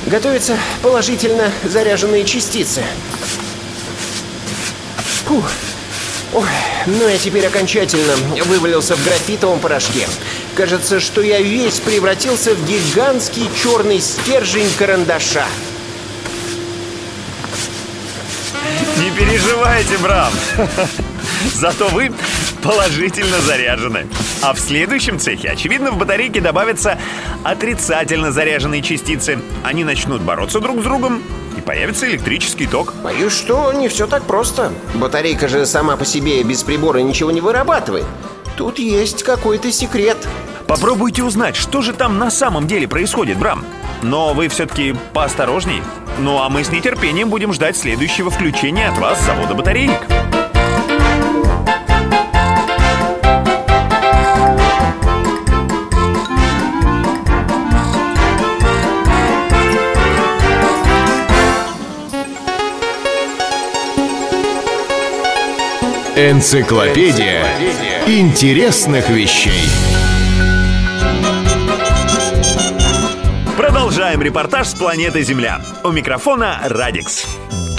Готовятся 0.06 0.58
положительно 0.82 1.50
заряженные 1.64 2.24
частицы. 2.24 2.82
Фух. 5.26 5.50
Ой, 6.34 6.48
ну 6.86 7.08
я 7.08 7.18
теперь 7.18 7.46
окончательно 7.46 8.14
вывалился 8.44 8.96
в 8.96 9.04
графитовом 9.04 9.60
порошке. 9.60 10.06
Кажется, 10.54 10.98
что 10.98 11.20
я 11.20 11.40
весь 11.40 11.78
превратился 11.80 12.54
в 12.54 12.66
гигантский 12.66 13.48
черный 13.62 14.00
стержень 14.00 14.70
карандаша. 14.78 15.44
Не 18.98 19.10
переживайте, 19.10 19.98
Брам. 19.98 20.32
Зато 21.54 21.88
вы 21.88 22.12
положительно 22.62 23.40
заряжены. 23.40 24.06
А 24.40 24.52
в 24.52 24.60
следующем 24.60 25.18
цехе, 25.18 25.50
очевидно, 25.50 25.90
в 25.90 25.98
батарейке 25.98 26.40
добавятся 26.40 26.98
отрицательно 27.42 28.32
заряженные 28.32 28.82
частицы. 28.82 29.38
Они 29.62 29.84
начнут 29.84 30.22
бороться 30.22 30.60
друг 30.60 30.80
с 30.80 30.84
другом, 30.84 31.22
и 31.56 31.60
появится 31.60 32.06
электрический 32.06 32.66
ток. 32.66 32.94
Боюсь, 33.02 33.32
что 33.32 33.72
не 33.72 33.88
все 33.88 34.06
так 34.06 34.24
просто. 34.24 34.72
Батарейка 34.94 35.48
же 35.48 35.66
сама 35.66 35.96
по 35.96 36.04
себе 36.04 36.42
без 36.42 36.62
прибора 36.62 36.98
ничего 36.98 37.30
не 37.30 37.40
вырабатывает. 37.40 38.06
Тут 38.56 38.78
есть 38.78 39.22
какой-то 39.22 39.72
секрет. 39.72 40.16
Попробуйте 40.66 41.22
узнать, 41.22 41.56
что 41.56 41.82
же 41.82 41.92
там 41.92 42.18
на 42.18 42.30
самом 42.30 42.66
деле 42.66 42.88
происходит, 42.88 43.38
Брам. 43.38 43.64
Но 44.02 44.34
вы 44.34 44.48
все-таки 44.48 44.94
поосторожней. 45.12 45.82
Ну 46.18 46.38
а 46.40 46.48
мы 46.48 46.64
с 46.64 46.70
нетерпением 46.70 47.30
будем 47.30 47.52
ждать 47.52 47.76
следующего 47.76 48.30
включения 48.30 48.88
от 48.88 48.98
вас 48.98 49.20
с 49.20 49.24
завода 49.24 49.54
батареек. 49.54 50.06
Энциклопедия 66.14 67.42
интересных 68.06 69.08
вещей. 69.08 69.66
Продолжаем 73.56 74.20
репортаж 74.20 74.68
с 74.68 74.74
планеты 74.74 75.22
Земля. 75.22 75.62
У 75.82 75.90
микрофона 75.90 76.60
Радикс. 76.64 77.26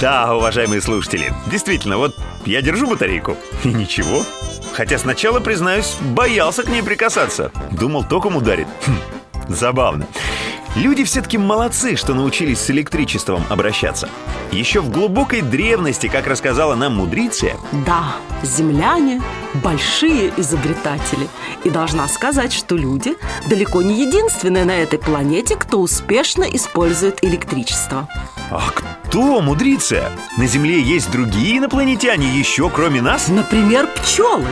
Да, 0.00 0.34
уважаемые 0.34 0.80
слушатели, 0.80 1.32
действительно, 1.46 1.96
вот 1.96 2.16
я 2.44 2.60
держу 2.60 2.88
батарейку, 2.88 3.36
и 3.62 3.68
ничего. 3.68 4.24
Хотя 4.72 4.98
сначала, 4.98 5.38
признаюсь, 5.38 5.96
боялся 6.00 6.64
к 6.64 6.68
ней 6.68 6.82
прикасаться. 6.82 7.52
Думал, 7.70 8.02
током 8.02 8.34
ударит. 8.34 8.66
Хм, 8.84 8.98
забавно. 9.46 10.08
Люди 10.76 11.04
все-таки 11.04 11.38
молодцы, 11.38 11.94
что 11.94 12.14
научились 12.14 12.58
с 12.58 12.68
электричеством 12.70 13.44
обращаться. 13.48 14.08
Еще 14.50 14.80
в 14.80 14.90
глубокой 14.90 15.40
древности, 15.40 16.08
как 16.08 16.26
рассказала 16.26 16.74
нам 16.74 16.96
мудриция, 16.96 17.56
Да, 17.86 18.16
земляне– 18.42 19.22
большие 19.62 20.32
изобретатели. 20.36 21.28
И 21.62 21.70
должна 21.70 22.08
сказать, 22.08 22.52
что 22.52 22.76
люди 22.76 23.14
далеко 23.48 23.82
не 23.82 24.04
единственные 24.04 24.64
на 24.64 24.76
этой 24.82 24.98
планете, 24.98 25.54
кто 25.54 25.78
успешно 25.80 26.42
использует 26.42 27.22
электричество. 27.22 28.08
а 28.50 28.68
кто 28.70 29.40
мудриция? 29.40 30.10
На 30.38 30.46
Земле 30.48 30.80
есть 30.80 31.08
другие 31.10 31.58
инопланетяне 31.58 32.26
еще 32.36 32.68
кроме 32.68 33.00
нас? 33.00 33.28
Например, 33.28 33.86
пчелы. 33.86 34.44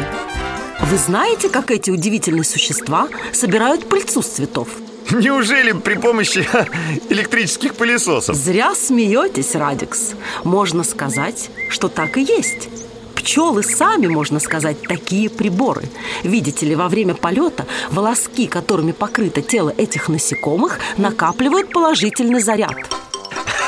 Вы 0.80 0.96
знаете, 0.98 1.48
как 1.48 1.70
эти 1.72 1.90
удивительные 1.90 2.44
существа 2.44 3.08
собирают 3.32 3.88
пыльцу 3.88 4.22
с 4.22 4.26
цветов? 4.28 4.68
Неужели 5.10 5.72
при 5.72 5.94
помощи 5.94 6.48
электрических 7.10 7.74
пылесосов? 7.74 8.36
Зря 8.36 8.74
смеетесь, 8.74 9.54
Радикс. 9.54 10.12
Можно 10.44 10.84
сказать, 10.84 11.50
что 11.68 11.88
так 11.88 12.16
и 12.16 12.22
есть. 12.22 12.68
Пчелы 13.14 13.62
сами, 13.62 14.06
можно 14.08 14.40
сказать, 14.40 14.82
такие 14.82 15.30
приборы. 15.30 15.84
Видите 16.24 16.66
ли, 16.66 16.74
во 16.74 16.88
время 16.88 17.14
полета 17.14 17.66
волоски, 17.90 18.46
которыми 18.46 18.92
покрыто 18.92 19.42
тело 19.42 19.72
этих 19.76 20.08
насекомых, 20.08 20.80
накапливают 20.96 21.70
положительный 21.70 22.40
заряд. 22.40 22.74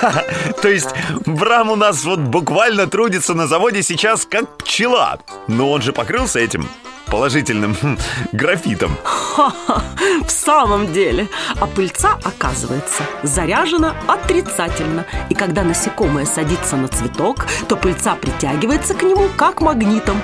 То 0.63 0.69
есть 0.69 0.89
Брам 1.25 1.71
у 1.71 1.77
нас 1.77 2.05
вот 2.05 2.19
буквально 2.19 2.87
трудится 2.87 3.35
на 3.35 3.47
заводе 3.47 3.83
сейчас 3.83 4.27
как 4.29 4.59
пчела. 4.59 5.21
Но 5.47 5.71
он 5.71 5.83
же 5.83 5.93
покрылся 5.93 6.41
этим 6.41 6.69
положительным 7.07 7.75
хм, 7.75 7.99
графитом. 8.33 8.97
Ха-ха, 9.03 9.83
в 10.27 10.31
самом 10.31 10.93
деле. 10.93 11.29
А 11.61 11.67
пыльца, 11.67 12.19
оказывается, 12.23 13.05
заряжена 13.23 13.95
отрицательно. 14.07 15.05
И 15.29 15.35
когда 15.35 15.63
насекомое 15.63 16.27
садится 16.27 16.77
на 16.77 16.89
цветок, 16.89 17.47
то 17.69 17.77
пыльца 17.77 18.15
притягивается 18.15 18.95
к 18.95 19.03
нему 19.03 19.29
как 19.37 19.61
магнитом. 19.61 20.21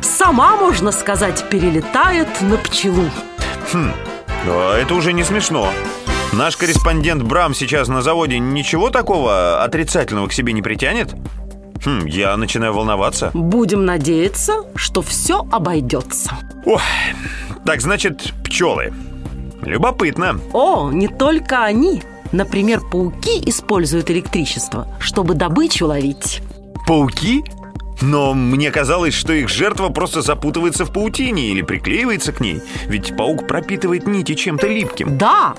Сама, 0.00 0.56
можно 0.56 0.92
сказать, 0.92 1.48
перелетает 1.48 2.28
на 2.40 2.56
пчелу. 2.56 3.10
А 4.46 4.78
это 4.78 4.94
уже 4.94 5.12
не 5.12 5.24
смешно. 5.24 5.70
Наш 6.32 6.56
корреспондент 6.56 7.22
Брам 7.22 7.54
сейчас 7.54 7.88
на 7.88 8.02
заводе 8.02 8.38
ничего 8.38 8.90
такого 8.90 9.62
отрицательного 9.62 10.26
к 10.26 10.32
себе 10.32 10.52
не 10.52 10.62
притянет? 10.62 11.14
Хм, 11.84 12.06
я 12.06 12.36
начинаю 12.36 12.72
волноваться. 12.72 13.30
Будем 13.34 13.84
надеяться, 13.84 14.64
что 14.74 15.02
все 15.02 15.46
обойдется. 15.50 16.38
Ой, 16.64 16.80
так 17.64 17.80
значит, 17.80 18.32
пчелы. 18.44 18.92
Любопытно. 19.62 20.40
О, 20.52 20.90
не 20.90 21.08
только 21.08 21.64
они. 21.64 22.02
Например, 22.32 22.80
пауки 22.80 23.42
используют 23.48 24.10
электричество, 24.10 24.88
чтобы 24.98 25.34
добычу 25.34 25.86
ловить. 25.86 26.42
Пауки? 26.86 27.44
Но 28.00 28.34
мне 28.34 28.70
казалось, 28.70 29.14
что 29.14 29.32
их 29.32 29.48
жертва 29.48 29.88
просто 29.88 30.20
запутывается 30.20 30.84
в 30.84 30.92
паутине 30.92 31.48
или 31.48 31.62
приклеивается 31.62 32.32
к 32.32 32.40
ней. 32.40 32.60
Ведь 32.86 33.16
паук 33.16 33.46
пропитывает 33.46 34.06
нити 34.06 34.34
чем-то 34.34 34.66
липким. 34.66 35.16
Да, 35.16 35.54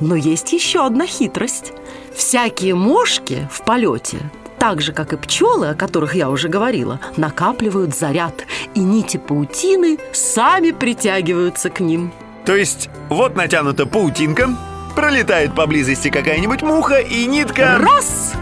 но 0.00 0.16
есть 0.16 0.52
еще 0.52 0.84
одна 0.84 1.06
хитрость. 1.06 1.72
Всякие 2.14 2.74
мошки 2.74 3.48
в 3.50 3.64
полете, 3.64 4.18
так 4.64 4.80
же, 4.80 4.94
как 4.94 5.12
и 5.12 5.18
пчелы, 5.18 5.68
о 5.68 5.74
которых 5.74 6.14
я 6.14 6.30
уже 6.30 6.48
говорила, 6.48 6.98
накапливают 7.18 7.94
заряд, 7.94 8.46
и 8.74 8.80
нити 8.80 9.18
паутины 9.18 9.98
сами 10.14 10.70
притягиваются 10.70 11.68
к 11.68 11.80
ним. 11.80 12.14
То 12.46 12.56
есть, 12.56 12.88
вот 13.10 13.36
натянута 13.36 13.84
паутинка, 13.84 14.48
пролетает 14.96 15.54
поблизости 15.54 16.08
какая-нибудь 16.08 16.62
муха, 16.62 16.98
и 16.98 17.26
нитка... 17.26 17.76
Раз! 17.78 18.32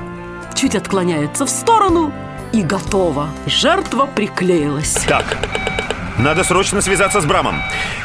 Чуть 0.54 0.76
отклоняется 0.76 1.44
в 1.44 1.50
сторону, 1.50 2.12
и 2.52 2.62
готово. 2.62 3.28
Жертва 3.46 4.06
приклеилась. 4.06 5.04
Так, 5.08 5.24
надо 6.18 6.44
срочно 6.44 6.80
связаться 6.82 7.20
с 7.20 7.24
Брамом. 7.24 7.56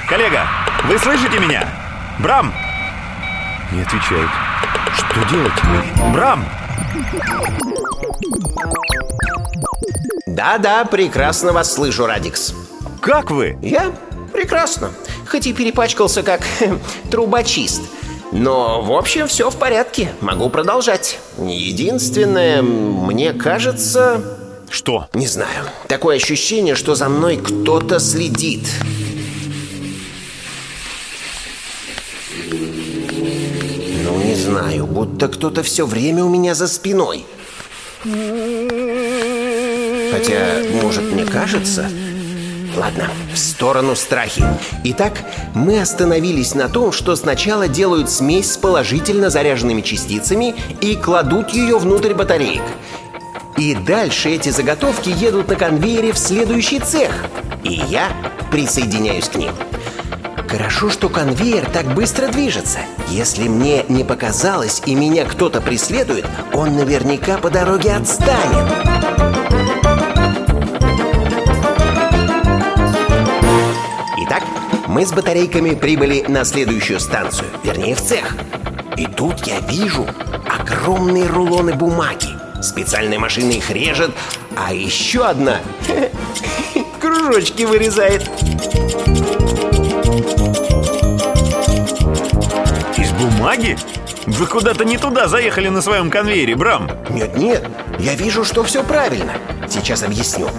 Коллега, 0.09 0.47
вы 0.85 0.97
слышите 0.97 1.37
меня? 1.37 1.67
Брам! 2.17 2.51
Не 3.71 3.83
отвечает. 3.83 4.29
Что 4.95 5.23
делать? 5.29 6.13
Брам! 6.15 6.43
Да-да, 10.25 10.85
прекрасно 10.85 11.51
вас 11.51 11.73
слышу, 11.73 12.05
Радикс. 12.05 12.53
Как 13.01 13.31
вы? 13.31 13.57
Я? 13.61 13.91
Прекрасно. 14.33 14.91
Хоть 15.29 15.47
и 15.47 15.53
перепачкался 15.53 16.23
как 16.23 16.41
трубочист. 17.11 17.81
Но, 18.31 18.81
в 18.81 18.91
общем, 18.91 19.27
все 19.27 19.49
в 19.49 19.55
порядке. 19.55 20.11
Могу 20.21 20.49
продолжать. 20.49 21.19
Единственное, 21.37 22.61
мне 22.61 23.33
кажется... 23.33 24.21
Что? 24.69 25.07
Не 25.13 25.27
знаю. 25.27 25.65
Такое 25.87 26.17
ощущение, 26.17 26.75
что 26.75 26.93
за 26.93 27.07
мной 27.07 27.37
кто-то 27.37 27.99
следит. 27.99 28.67
Ну, 34.03 34.17
не 34.23 34.35
знаю, 34.35 34.85
будто 34.85 35.29
кто-то 35.29 35.63
все 35.63 35.85
время 35.85 36.25
у 36.25 36.29
меня 36.29 36.53
за 36.53 36.67
спиной. 36.67 37.25
Хотя, 40.11 40.63
может, 40.81 41.03
мне 41.11 41.25
кажется... 41.25 41.89
Ладно, 42.75 43.09
в 43.33 43.37
сторону 43.39 43.95
страхи. 43.95 44.43
Итак, 44.83 45.23
мы 45.55 45.81
остановились 45.81 46.53
на 46.53 46.69
том, 46.69 46.91
что 46.91 47.15
сначала 47.15 47.67
делают 47.67 48.07
смесь 48.11 48.51
с 48.51 48.57
положительно 48.57 49.31
заряженными 49.31 49.81
частицами 49.81 50.53
и 50.79 50.95
кладут 50.95 51.49
ее 51.49 51.79
внутрь 51.79 52.13
батареек. 52.13 52.61
И 53.57 53.73
дальше 53.73 54.29
эти 54.29 54.49
заготовки 54.49 55.09
едут 55.09 55.47
на 55.47 55.55
конвейере 55.55 56.13
в 56.13 56.19
следующий 56.19 56.79
цех. 56.79 57.25
И 57.63 57.81
я 57.89 58.09
присоединяюсь 58.51 59.27
к 59.27 59.35
ним. 59.35 59.53
Хорошо, 60.47 60.89
что 60.89 61.09
конвейер 61.09 61.69
так 61.69 61.93
быстро 61.93 62.27
движется. 62.29 62.79
Если 63.09 63.49
мне 63.49 63.83
не 63.89 64.05
показалось 64.05 64.81
и 64.85 64.95
меня 64.95 65.25
кто-то 65.25 65.59
преследует, 65.59 66.25
он 66.53 66.75
наверняка 66.75 67.37
по 67.37 67.49
дороге 67.49 67.93
отстанет. 67.93 68.71
Итак, 74.25 74.43
мы 74.87 75.05
с 75.05 75.11
батарейками 75.11 75.75
прибыли 75.75 76.23
на 76.29 76.45
следующую 76.45 77.01
станцию, 77.01 77.49
вернее 77.63 77.95
в 77.95 78.01
цех. 78.01 78.33
И 78.95 79.05
тут 79.05 79.45
я 79.45 79.59
вижу 79.59 80.07
огромные 80.47 81.27
рулоны 81.27 81.73
бумаги. 81.73 82.29
Специальная 82.61 83.19
машина 83.19 83.51
их 83.51 83.69
режет, 83.69 84.11
а 84.55 84.73
еще 84.73 85.25
одна 85.25 85.59
кружочки 87.01 87.63
вырезает. 87.63 88.27
Бумаги? 93.47 93.77
Вы 94.25 94.45
куда-то 94.45 94.83
не 94.83 94.97
туда 94.97 95.29
заехали 95.29 95.69
на 95.69 95.81
своем 95.81 96.09
конвейере, 96.09 96.55
Брам. 96.55 96.89
Нет-нет, 97.09 97.65
я 97.97 98.13
вижу, 98.13 98.43
что 98.43 98.61
все 98.63 98.83
правильно. 98.83 99.31
Сейчас 99.69 100.03
объясню. 100.03 100.49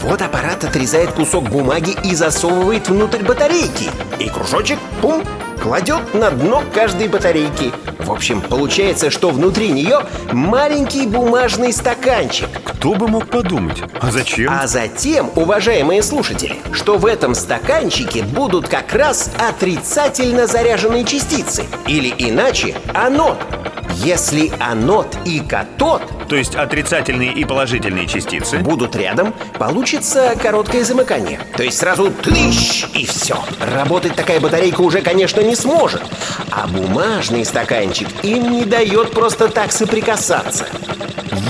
Вот 0.00 0.20
аппарат 0.20 0.62
отрезает 0.62 1.12
кусок 1.12 1.48
бумаги 1.48 1.96
и 2.04 2.14
засовывает 2.14 2.88
внутрь 2.88 3.22
батарейки. 3.22 3.90
И 4.18 4.28
кружочек, 4.28 4.78
пум, 5.00 5.24
кладет 5.60 6.14
на 6.14 6.30
дно 6.30 6.62
каждой 6.72 7.08
батарейки. 7.08 7.72
В 7.98 8.12
общем, 8.12 8.40
получается, 8.40 9.10
что 9.10 9.30
внутри 9.30 9.70
нее 9.70 10.00
маленький 10.32 11.06
бумажный 11.06 11.72
стаканчик. 11.72 12.48
Кто 12.64 12.94
бы 12.94 13.08
мог 13.08 13.26
подумать? 13.26 13.82
А 14.00 14.10
зачем? 14.10 14.52
А 14.52 14.66
затем, 14.66 15.30
уважаемые 15.34 16.02
слушатели, 16.02 16.56
что 16.72 16.98
в 16.98 17.06
этом 17.06 17.34
стаканчике 17.34 18.22
будут 18.22 18.68
как 18.68 18.92
раз 18.92 19.30
отрицательно 19.38 20.46
заряженные 20.46 21.04
частицы. 21.04 21.64
Или 21.86 22.14
иначе, 22.18 22.74
анод. 22.94 23.38
Если 24.04 24.52
анод 24.60 25.16
и 25.24 25.40
катод 25.40 26.02
То 26.28 26.36
есть 26.36 26.54
отрицательные 26.54 27.32
и 27.32 27.44
положительные 27.44 28.06
частицы. 28.06 28.58
будут 28.58 28.96
рядом, 28.96 29.32
получится 29.58 30.34
короткое 30.40 30.84
замыкание. 30.84 31.40
То 31.56 31.62
есть 31.62 31.78
сразу 31.78 32.10
тыщ 32.10 32.86
и 32.94 33.06
все. 33.06 33.38
Работать 33.60 34.14
такая 34.14 34.40
батарейка 34.40 34.80
уже, 34.80 35.00
конечно, 35.02 35.40
не 35.40 35.54
сможет. 35.54 36.02
А 36.50 36.66
бумажный 36.66 37.44
стаканчик 37.44 38.08
им 38.22 38.50
не 38.50 38.64
дает 38.64 39.12
просто 39.12 39.48
так 39.48 39.72
соприкасаться. 39.72 40.66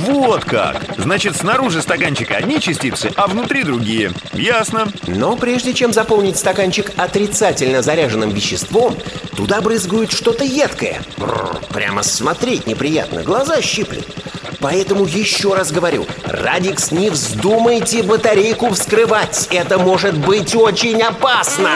Вот 0.06 0.44
как! 0.44 0.84
Значит, 0.98 1.36
снаружи 1.36 1.82
стаканчика 1.82 2.36
одни 2.36 2.60
частицы, 2.60 3.10
а 3.16 3.26
внутри 3.26 3.62
другие. 3.62 4.12
Ясно. 4.32 4.88
Но 5.06 5.36
прежде 5.36 5.72
чем 5.74 5.92
заполнить 5.92 6.36
стаканчик 6.36 6.92
отрицательно 6.96 7.82
заряженным 7.82 8.30
веществом, 8.30 8.96
туда 9.36 9.60
брызгают 9.60 10.12
что-то 10.12 10.44
едкое. 10.44 11.00
Бррр, 11.16 11.60
прямо 11.72 12.02
смотреть 12.02 12.66
неприятно, 12.66 13.22
глаза 13.22 13.60
щиплет. 13.62 14.06
Поэтому 14.68 15.04
еще 15.04 15.54
раз 15.54 15.70
говорю, 15.70 16.06
Радикс, 16.24 16.90
не 16.90 17.08
вздумайте 17.08 18.02
батарейку 18.02 18.70
вскрывать. 18.70 19.46
Это 19.52 19.78
может 19.78 20.18
быть 20.18 20.56
очень 20.56 21.00
опасно. 21.02 21.70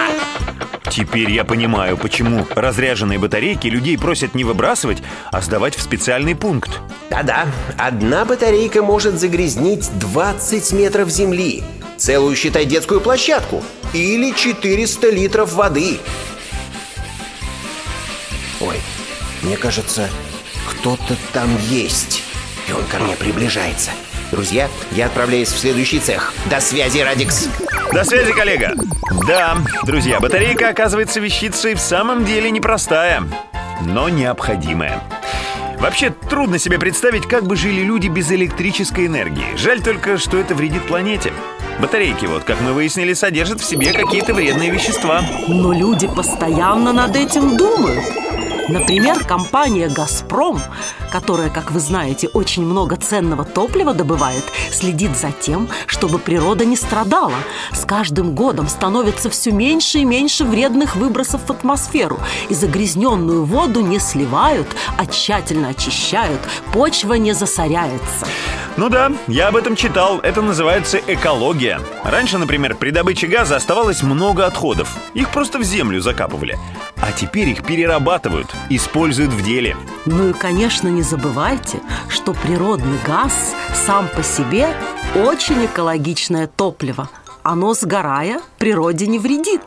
Теперь 0.90 1.30
я 1.30 1.44
понимаю, 1.44 1.96
почему 1.96 2.48
разряженные 2.52 3.20
батарейки 3.20 3.68
людей 3.68 3.96
просят 3.96 4.34
не 4.34 4.42
выбрасывать, 4.42 5.04
а 5.30 5.40
сдавать 5.40 5.76
в 5.76 5.82
специальный 5.82 6.34
пункт. 6.34 6.80
Да-да, 7.10 7.46
одна 7.78 8.24
батарейка 8.24 8.82
может 8.82 9.20
загрязнить 9.20 9.88
20 10.00 10.72
метров 10.72 11.10
земли. 11.10 11.62
Целую, 11.96 12.34
считай, 12.34 12.64
детскую 12.64 13.00
площадку. 13.00 13.62
Или 13.92 14.32
400 14.32 15.10
литров 15.10 15.52
воды. 15.52 16.00
Ой, 18.60 18.80
мне 19.42 19.56
кажется, 19.56 20.08
кто-то 20.66 21.16
там 21.32 21.56
есть. 21.68 22.24
И 22.70 22.72
он 22.72 22.84
ко 22.84 23.00
мне 23.00 23.16
приближается. 23.16 23.90
Друзья, 24.30 24.68
я 24.92 25.06
отправляюсь 25.06 25.48
в 25.48 25.58
следующий 25.58 25.98
цех. 25.98 26.32
До 26.48 26.60
связи, 26.60 27.00
Радикс. 27.00 27.48
До 27.92 28.04
связи, 28.04 28.32
коллега. 28.32 28.74
Да, 29.26 29.56
друзья, 29.82 30.20
батарейка 30.20 30.68
оказывается 30.68 31.18
вещицей 31.18 31.74
в 31.74 31.80
самом 31.80 32.24
деле 32.24 32.48
непростая, 32.52 33.24
но 33.84 34.08
необходимая. 34.08 35.02
Вообще, 35.80 36.10
трудно 36.10 36.60
себе 36.60 36.78
представить, 36.78 37.26
как 37.26 37.44
бы 37.44 37.56
жили 37.56 37.80
люди 37.80 38.06
без 38.06 38.30
электрической 38.30 39.06
энергии. 39.06 39.56
Жаль 39.56 39.82
только, 39.82 40.16
что 40.16 40.36
это 40.36 40.54
вредит 40.54 40.86
планете. 40.86 41.32
Батарейки, 41.80 42.26
вот, 42.26 42.44
как 42.44 42.60
мы 42.60 42.72
выяснили, 42.72 43.14
содержат 43.14 43.60
в 43.60 43.64
себе 43.64 43.92
какие-то 43.92 44.32
вредные 44.32 44.70
вещества. 44.70 45.22
Но 45.48 45.72
люди 45.72 46.06
постоянно 46.06 46.92
над 46.92 47.16
этим 47.16 47.56
думают. 47.56 48.04
Например, 48.68 49.24
компания 49.24 49.88
«Газпром», 49.88 50.60
которая, 51.10 51.50
как 51.50 51.70
вы 51.70 51.80
знаете, 51.80 52.28
очень 52.28 52.64
много 52.64 52.96
ценного 52.96 53.44
топлива 53.44 53.92
добывает, 53.92 54.44
следит 54.72 55.16
за 55.16 55.32
тем, 55.32 55.68
чтобы 55.86 56.18
природа 56.18 56.64
не 56.64 56.76
страдала. 56.76 57.34
С 57.72 57.84
каждым 57.84 58.34
годом 58.34 58.68
становится 58.68 59.28
все 59.28 59.50
меньше 59.50 59.98
и 59.98 60.04
меньше 60.04 60.44
вредных 60.44 60.96
выбросов 60.96 61.42
в 61.46 61.50
атмосферу. 61.50 62.18
И 62.48 62.54
загрязненную 62.54 63.44
воду 63.44 63.80
не 63.80 63.98
сливают, 63.98 64.68
а 64.96 65.06
тщательно 65.06 65.68
очищают. 65.68 66.40
Почва 66.72 67.14
не 67.14 67.32
засоряется. 67.32 68.26
Ну 68.76 68.88
да, 68.88 69.12
я 69.26 69.48
об 69.48 69.56
этом 69.56 69.76
читал. 69.76 70.20
Это 70.20 70.42
называется 70.42 71.00
экология. 71.06 71.80
Раньше, 72.04 72.38
например, 72.38 72.76
при 72.76 72.90
добыче 72.90 73.26
газа 73.26 73.56
оставалось 73.56 74.02
много 74.02 74.46
отходов. 74.46 74.96
Их 75.12 75.30
просто 75.30 75.58
в 75.58 75.64
землю 75.64 76.00
закапывали. 76.00 76.58
А 76.96 77.12
теперь 77.12 77.48
их 77.48 77.64
перерабатывают, 77.64 78.54
используют 78.68 79.32
в 79.32 79.42
деле. 79.42 79.76
Ну 80.06 80.30
и, 80.30 80.32
конечно, 80.32 80.88
не 80.88 80.99
забывайте, 81.02 81.80
что 82.08 82.32
природный 82.32 82.98
газ 83.06 83.54
сам 83.86 84.08
по 84.08 84.22
себе 84.22 84.68
очень 85.14 85.66
экологичное 85.66 86.46
топливо. 86.46 87.08
Оно, 87.42 87.74
сгорая, 87.74 88.40
природе 88.58 89.06
не 89.06 89.18
вредит. 89.18 89.62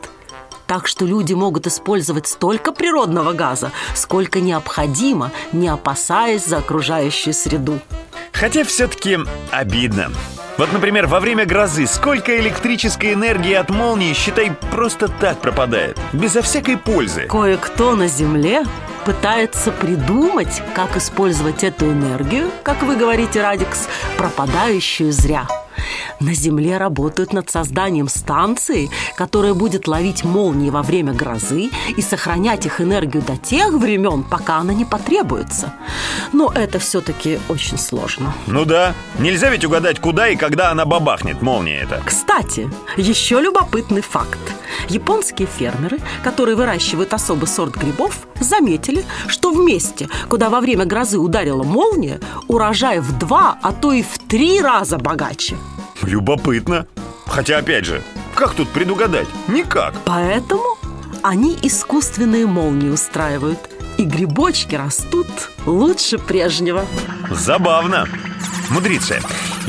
Так 0.66 0.86
что 0.86 1.04
люди 1.04 1.34
могут 1.34 1.66
использовать 1.66 2.26
столько 2.26 2.72
природного 2.72 3.32
газа, 3.32 3.70
сколько 3.94 4.40
необходимо, 4.40 5.30
не 5.52 5.68
опасаясь 5.68 6.46
за 6.46 6.58
окружающую 6.58 7.34
среду. 7.34 7.80
Хотя 8.32 8.64
все-таки 8.64 9.18
обидно. 9.50 10.10
Вот, 10.56 10.72
например, 10.72 11.08
во 11.08 11.18
время 11.18 11.46
грозы 11.46 11.86
сколько 11.86 12.38
электрической 12.38 13.12
энергии 13.14 13.54
от 13.54 13.70
молнии, 13.70 14.14
считай, 14.14 14.52
просто 14.70 15.08
так 15.08 15.40
пропадает, 15.40 15.98
безо 16.12 16.42
всякой 16.42 16.76
пользы. 16.76 17.26
Кое-кто 17.26 17.96
на 17.96 18.06
Земле 18.06 18.64
пытается 19.04 19.70
придумать, 19.70 20.62
как 20.74 20.96
использовать 20.96 21.62
эту 21.62 21.92
энергию, 21.92 22.50
как 22.62 22.82
вы 22.82 22.96
говорите, 22.96 23.42
Радикс, 23.42 23.88
пропадающую 24.16 25.12
зря. 25.12 25.46
На 26.20 26.34
Земле 26.34 26.78
работают 26.78 27.32
над 27.32 27.50
созданием 27.50 28.08
станции, 28.08 28.90
которая 29.16 29.54
будет 29.54 29.88
ловить 29.88 30.24
молнии 30.24 30.70
во 30.70 30.82
время 30.82 31.12
грозы 31.12 31.70
и 31.96 32.02
сохранять 32.02 32.66
их 32.66 32.80
энергию 32.80 33.22
до 33.22 33.36
тех 33.36 33.72
времен, 33.72 34.22
пока 34.22 34.56
она 34.56 34.72
не 34.72 34.84
потребуется. 34.84 35.72
Но 36.32 36.52
это 36.54 36.78
все-таки 36.78 37.38
очень 37.48 37.78
сложно. 37.78 38.34
Ну 38.46 38.64
да, 38.64 38.94
нельзя 39.18 39.50
ведь 39.50 39.64
угадать, 39.64 40.00
куда 40.00 40.28
и 40.28 40.36
когда 40.36 40.70
она 40.70 40.84
бабахнет, 40.84 41.42
молния 41.42 41.80
эта. 41.80 42.02
Кстати, 42.04 42.70
еще 42.96 43.40
любопытный 43.40 44.02
факт. 44.02 44.38
Японские 44.88 45.48
фермеры, 45.48 46.00
которые 46.22 46.56
выращивают 46.56 47.14
особый 47.14 47.48
сорт 47.48 47.76
грибов, 47.76 48.26
заметили, 48.40 49.04
что 49.28 49.50
в 49.50 49.58
месте, 49.58 50.08
куда 50.28 50.50
во 50.50 50.60
время 50.60 50.84
грозы 50.84 51.18
ударила 51.18 51.62
молния, 51.62 52.20
урожай 52.48 53.00
в 53.00 53.18
два, 53.18 53.58
а 53.62 53.72
то 53.72 53.92
и 53.92 54.02
в 54.02 54.18
три 54.28 54.60
раза 54.60 54.98
богаче. 54.98 55.56
Любопытно. 56.06 56.86
Хотя, 57.26 57.58
опять 57.58 57.84
же, 57.84 58.02
как 58.34 58.54
тут 58.54 58.68
предугадать? 58.70 59.28
Никак. 59.48 59.94
Поэтому 60.04 60.62
они 61.22 61.56
искусственные 61.62 62.46
молнии 62.46 62.88
устраивают. 62.88 63.58
И 63.96 64.04
грибочки 64.04 64.74
растут 64.74 65.28
лучше 65.66 66.18
прежнего. 66.18 66.84
Забавно. 67.30 68.06
Мудрица, 68.70 69.20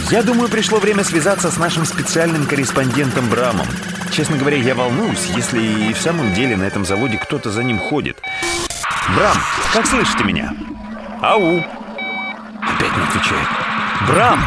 я 0.09 0.23
думаю, 0.23 0.49
пришло 0.49 0.79
время 0.79 1.03
связаться 1.03 1.51
с 1.51 1.57
нашим 1.57 1.85
специальным 1.85 2.47
корреспондентом 2.47 3.29
Брамом. 3.29 3.67
Честно 4.11 4.37
говоря, 4.37 4.57
я 4.57 4.73
волнуюсь, 4.73 5.27
если 5.35 5.61
и 5.61 5.93
в 5.93 5.99
самом 5.99 6.33
деле 6.33 6.55
на 6.55 6.63
этом 6.63 6.85
заводе 6.85 7.17
кто-то 7.17 7.51
за 7.51 7.63
ним 7.63 7.79
ходит. 7.79 8.17
Брам, 9.15 9.37
как 9.73 9.85
слышите 9.85 10.23
меня? 10.23 10.55
Ау. 11.21 11.59
Опять 11.59 12.97
не 12.97 13.03
отвечает. 13.03 13.47
Брам! 14.07 14.39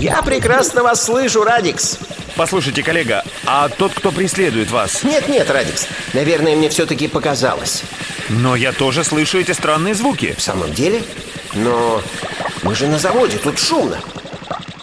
Я 0.00 0.22
прекрасно 0.22 0.84
вас 0.84 1.04
слышу, 1.04 1.42
Радикс. 1.42 1.98
Послушайте, 2.36 2.84
коллега, 2.84 3.24
а 3.44 3.68
тот, 3.68 3.92
кто 3.92 4.12
преследует 4.12 4.70
вас? 4.70 5.02
Нет-нет, 5.02 5.50
Радикс, 5.50 5.88
наверное, 6.12 6.54
мне 6.54 6.68
все-таки 6.68 7.08
показалось. 7.08 7.82
Но 8.28 8.54
я 8.54 8.70
тоже 8.70 9.02
слышу 9.02 9.40
эти 9.40 9.50
странные 9.50 9.94
звуки. 9.94 10.36
В 10.38 10.40
самом 10.40 10.72
деле? 10.72 11.02
Но 11.54 12.00
мы 12.62 12.76
же 12.76 12.86
на 12.86 13.00
заводе, 13.00 13.38
тут 13.38 13.58
шумно. 13.58 13.98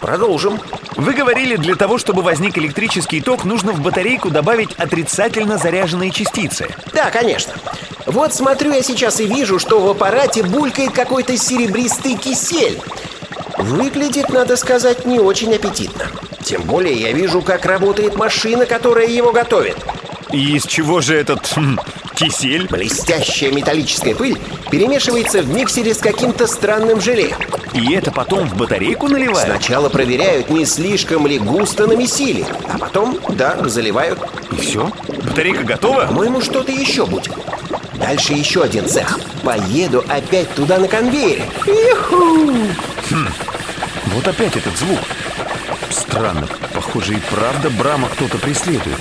Продолжим. 0.00 0.60
Вы 0.96 1.14
говорили, 1.14 1.56
для 1.56 1.76
того, 1.76 1.96
чтобы 1.96 2.20
возник 2.20 2.58
электрический 2.58 3.22
ток, 3.22 3.44
нужно 3.44 3.72
в 3.72 3.80
батарейку 3.80 4.28
добавить 4.28 4.74
отрицательно 4.74 5.56
заряженные 5.56 6.10
частицы. 6.10 6.68
Да, 6.92 7.10
конечно. 7.10 7.54
Вот 8.04 8.34
смотрю 8.34 8.74
я 8.74 8.82
сейчас 8.82 9.18
и 9.20 9.26
вижу, 9.26 9.58
что 9.58 9.80
в 9.80 9.88
аппарате 9.88 10.42
булькает 10.42 10.92
какой-то 10.92 11.38
серебристый 11.38 12.16
кисель. 12.16 12.78
Выглядит, 13.58 14.28
надо 14.28 14.56
сказать, 14.56 15.06
не 15.06 15.18
очень 15.18 15.54
аппетитно. 15.54 16.06
Тем 16.44 16.62
более 16.62 16.94
я 16.94 17.12
вижу, 17.12 17.42
как 17.42 17.64
работает 17.66 18.16
машина, 18.16 18.66
которая 18.66 19.06
его 19.08 19.32
готовит. 19.32 19.76
И 20.32 20.56
из 20.56 20.64
чего 20.64 21.00
же 21.00 21.16
этот 21.16 21.46
хм, 21.56 21.78
кисель? 22.14 22.66
Блестящая 22.68 23.52
металлическая 23.52 24.14
пыль 24.14 24.38
перемешивается 24.70 25.42
в 25.42 25.48
миксере 25.48 25.94
с 25.94 25.98
каким-то 25.98 26.46
странным 26.46 27.00
желе. 27.00 27.34
И 27.72 27.92
это 27.94 28.10
потом 28.10 28.48
в 28.48 28.56
батарейку 28.56 29.08
наливают? 29.08 29.48
Сначала 29.48 29.88
проверяют, 29.88 30.50
не 30.50 30.64
слишком 30.64 31.26
ли 31.26 31.38
густо 31.38 31.86
намесили, 31.86 32.44
а 32.72 32.78
потом, 32.78 33.18
да, 33.30 33.56
заливают. 33.68 34.18
И 34.50 34.56
все? 34.56 34.90
Батарейка 35.08 35.62
готова? 35.64 36.06
По-моему, 36.06 36.40
что-то 36.40 36.72
еще 36.72 37.06
будет. 37.06 37.30
Дальше 37.94 38.34
еще 38.34 38.62
один 38.62 38.86
цех. 38.86 39.18
Поеду 39.42 40.04
опять 40.08 40.50
туда 40.54 40.78
на 40.78 40.88
конвейере. 40.88 41.44
Иху! 41.66 42.52
Хм, 43.10 43.28
вот 44.16 44.26
опять 44.26 44.56
этот 44.56 44.76
звук. 44.78 44.98
Странно, 45.90 46.48
похоже 46.72 47.14
и 47.14 47.20
правда 47.30 47.68
Брама 47.68 48.08
кто-то 48.08 48.38
преследует. 48.38 48.98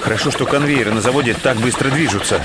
Хорошо, 0.00 0.30
что 0.30 0.44
конвейеры 0.44 0.92
на 0.92 1.00
заводе 1.00 1.34
так 1.34 1.56
быстро 1.56 1.88
движутся. 1.90 2.44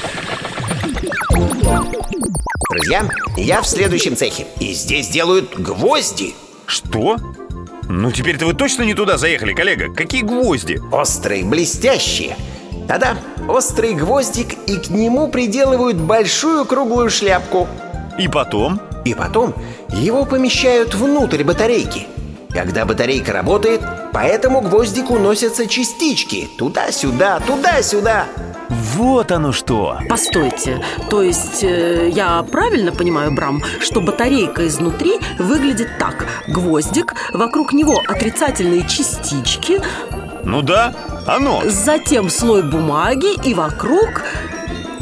Друзья, 2.69 3.03
я 3.35 3.61
в 3.61 3.67
следующем 3.67 4.15
цехе. 4.15 4.47
И 4.61 4.73
здесь 4.73 5.09
делают 5.09 5.59
гвозди. 5.59 6.35
Что? 6.65 7.17
Ну 7.89 8.11
теперь-то 8.13 8.45
вы 8.45 8.53
точно 8.53 8.83
не 8.83 8.93
туда 8.93 9.17
заехали, 9.17 9.53
коллега. 9.53 9.93
Какие 9.93 10.21
гвозди? 10.21 10.81
Острые, 10.93 11.43
блестящие. 11.43 12.37
Да-да, 12.87 13.17
острый 13.47 13.93
гвоздик, 13.93 14.53
и 14.67 14.77
к 14.77 14.89
нему 14.89 15.27
приделывают 15.27 15.97
большую 15.97 16.63
круглую 16.63 17.09
шляпку. 17.09 17.67
И 18.17 18.29
потом? 18.29 18.79
И 19.05 19.13
потом 19.13 19.53
его 19.89 20.25
помещают 20.25 20.93
внутрь 20.95 21.43
батарейки. 21.43 22.07
Когда 22.51 22.85
батарейка 22.85 23.31
работает, 23.31 23.81
по 24.11 24.19
этому 24.19 24.61
гвоздику 24.61 25.19
носятся 25.19 25.67
частички. 25.67 26.49
Туда-сюда, 26.57 27.39
туда-сюда. 27.45 28.25
Вот 28.69 29.31
оно 29.31 29.51
что! 29.51 29.97
Постойте, 30.09 30.83
то 31.09 31.23
есть 31.23 31.63
э, 31.63 32.09
я 32.13 32.43
правильно 32.43 32.91
понимаю, 32.91 33.31
Брам, 33.31 33.63
что 33.79 33.99
батарейка 33.99 34.67
изнутри 34.67 35.13
выглядит 35.39 35.89
так. 35.97 36.27
Гвоздик, 36.47 37.15
вокруг 37.33 37.73
него 37.73 37.99
отрицательные 38.07 38.87
частички, 38.87 39.81
Ну 40.43 40.61
да, 40.61 40.93
оно. 41.25 41.63
затем 41.65 42.29
слой 42.29 42.61
бумаги 42.61 43.33
и 43.43 43.55
вокруг 43.55 44.21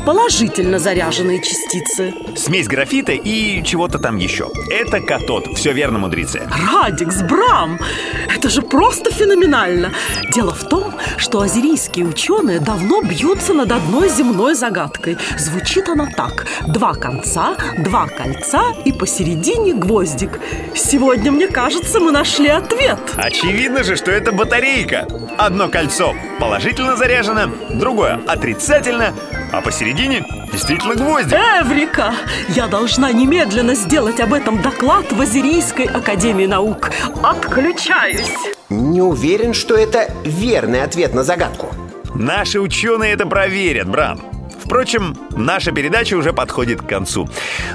положительно 0.07 0.79
заряженные 0.79 1.41
частицы. 1.41 2.13
Смесь 2.37 2.67
графита 2.67 3.11
и 3.11 3.61
чего-то 3.65 3.99
там 3.99 4.15
еще. 4.15 4.49
Это 4.71 5.01
катод. 5.01 5.57
Все 5.57 5.73
верно, 5.73 5.99
мудрица. 5.99 6.49
Радикс, 6.71 7.21
Брам! 7.23 7.77
Это 8.33 8.47
же 8.47 8.61
просто 8.61 9.11
феноменально! 9.11 9.91
Дело 10.33 10.53
в 10.53 10.63
том, 10.63 10.93
что 11.17 11.41
азерийские 11.41 12.05
ученые 12.05 12.61
давно 12.61 13.01
бьются 13.01 13.53
над 13.53 13.69
одной 13.69 14.07
земной 14.07 14.55
загадкой. 14.55 15.17
Звучит 15.37 15.89
она 15.89 16.05
так. 16.05 16.47
Два 16.67 16.93
конца, 16.93 17.57
два 17.77 18.07
кольца 18.07 18.63
и 18.85 18.93
посередине 18.93 19.73
гвоздик. 19.73 20.39
Сегодня, 20.73 21.33
мне 21.33 21.49
кажется, 21.49 21.99
мы 21.99 22.13
нашли 22.13 22.47
ответ. 22.47 22.99
Очевидно 23.17 23.83
же, 23.83 23.97
что 23.97 24.11
это 24.11 24.31
батарейка. 24.31 25.05
Одно 25.37 25.67
кольцо 25.67 26.15
положительно 26.39 26.95
заряжено, 26.95 27.51
другое 27.71 28.21
отрицательно, 28.25 29.13
а 29.51 29.61
посередине 29.61 30.25
действительно 30.51 30.95
гвоздик. 30.95 31.33
Эврика! 31.33 32.13
Я 32.49 32.67
должна 32.67 33.11
немедленно 33.11 33.75
сделать 33.75 34.19
об 34.19 34.33
этом 34.33 34.61
доклад 34.61 35.11
в 35.11 35.21
Азерийской 35.21 35.85
Академии 35.85 36.45
Наук. 36.45 36.91
Отключаюсь! 37.23 38.33
Не 38.69 39.01
уверен, 39.01 39.53
что 39.53 39.75
это 39.75 40.11
верный 40.23 40.83
ответ 40.83 41.13
на 41.13 41.23
загадку. 41.23 41.73
Наши 42.13 42.59
ученые 42.59 43.13
это 43.13 43.25
проверят, 43.25 43.87
Брам. 43.87 44.36
Впрочем, 44.67 45.15
наша 45.31 45.71
передача 45.71 46.15
уже 46.15 46.33
подходит 46.33 46.81
к 46.81 46.89
концу. 46.89 47.29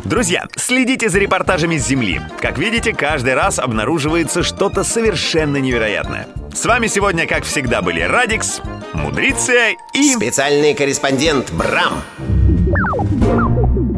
Друзья, 0.05 0.45
следите 0.57 1.09
за 1.09 1.21
репортажами 1.21 1.79
с 1.79 1.87
Земли. 1.87 2.21
Как 2.39 2.59
видите, 2.59 2.93
каждый 2.93 3.33
раз 3.33 3.59
обнаруживается 3.59 4.43
что-то 4.43 4.85
совершенно 4.85 5.57
невероятное. 5.57 6.29
С 6.55 6.67
вами 6.67 6.89
сегодня, 6.89 7.27
как 7.27 7.45
всегда, 7.45 7.81
были 7.81 8.03
Радикс, 8.03 8.61
Мудриция 8.93 9.77
и... 9.95 10.13
Специальный 10.15 10.75
корреспондент 10.75 11.51
Брам. 11.53 12.03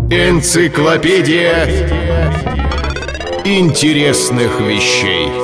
Энциклопедия 0.08 1.66
интересных 3.44 4.60
вещей. 4.60 5.43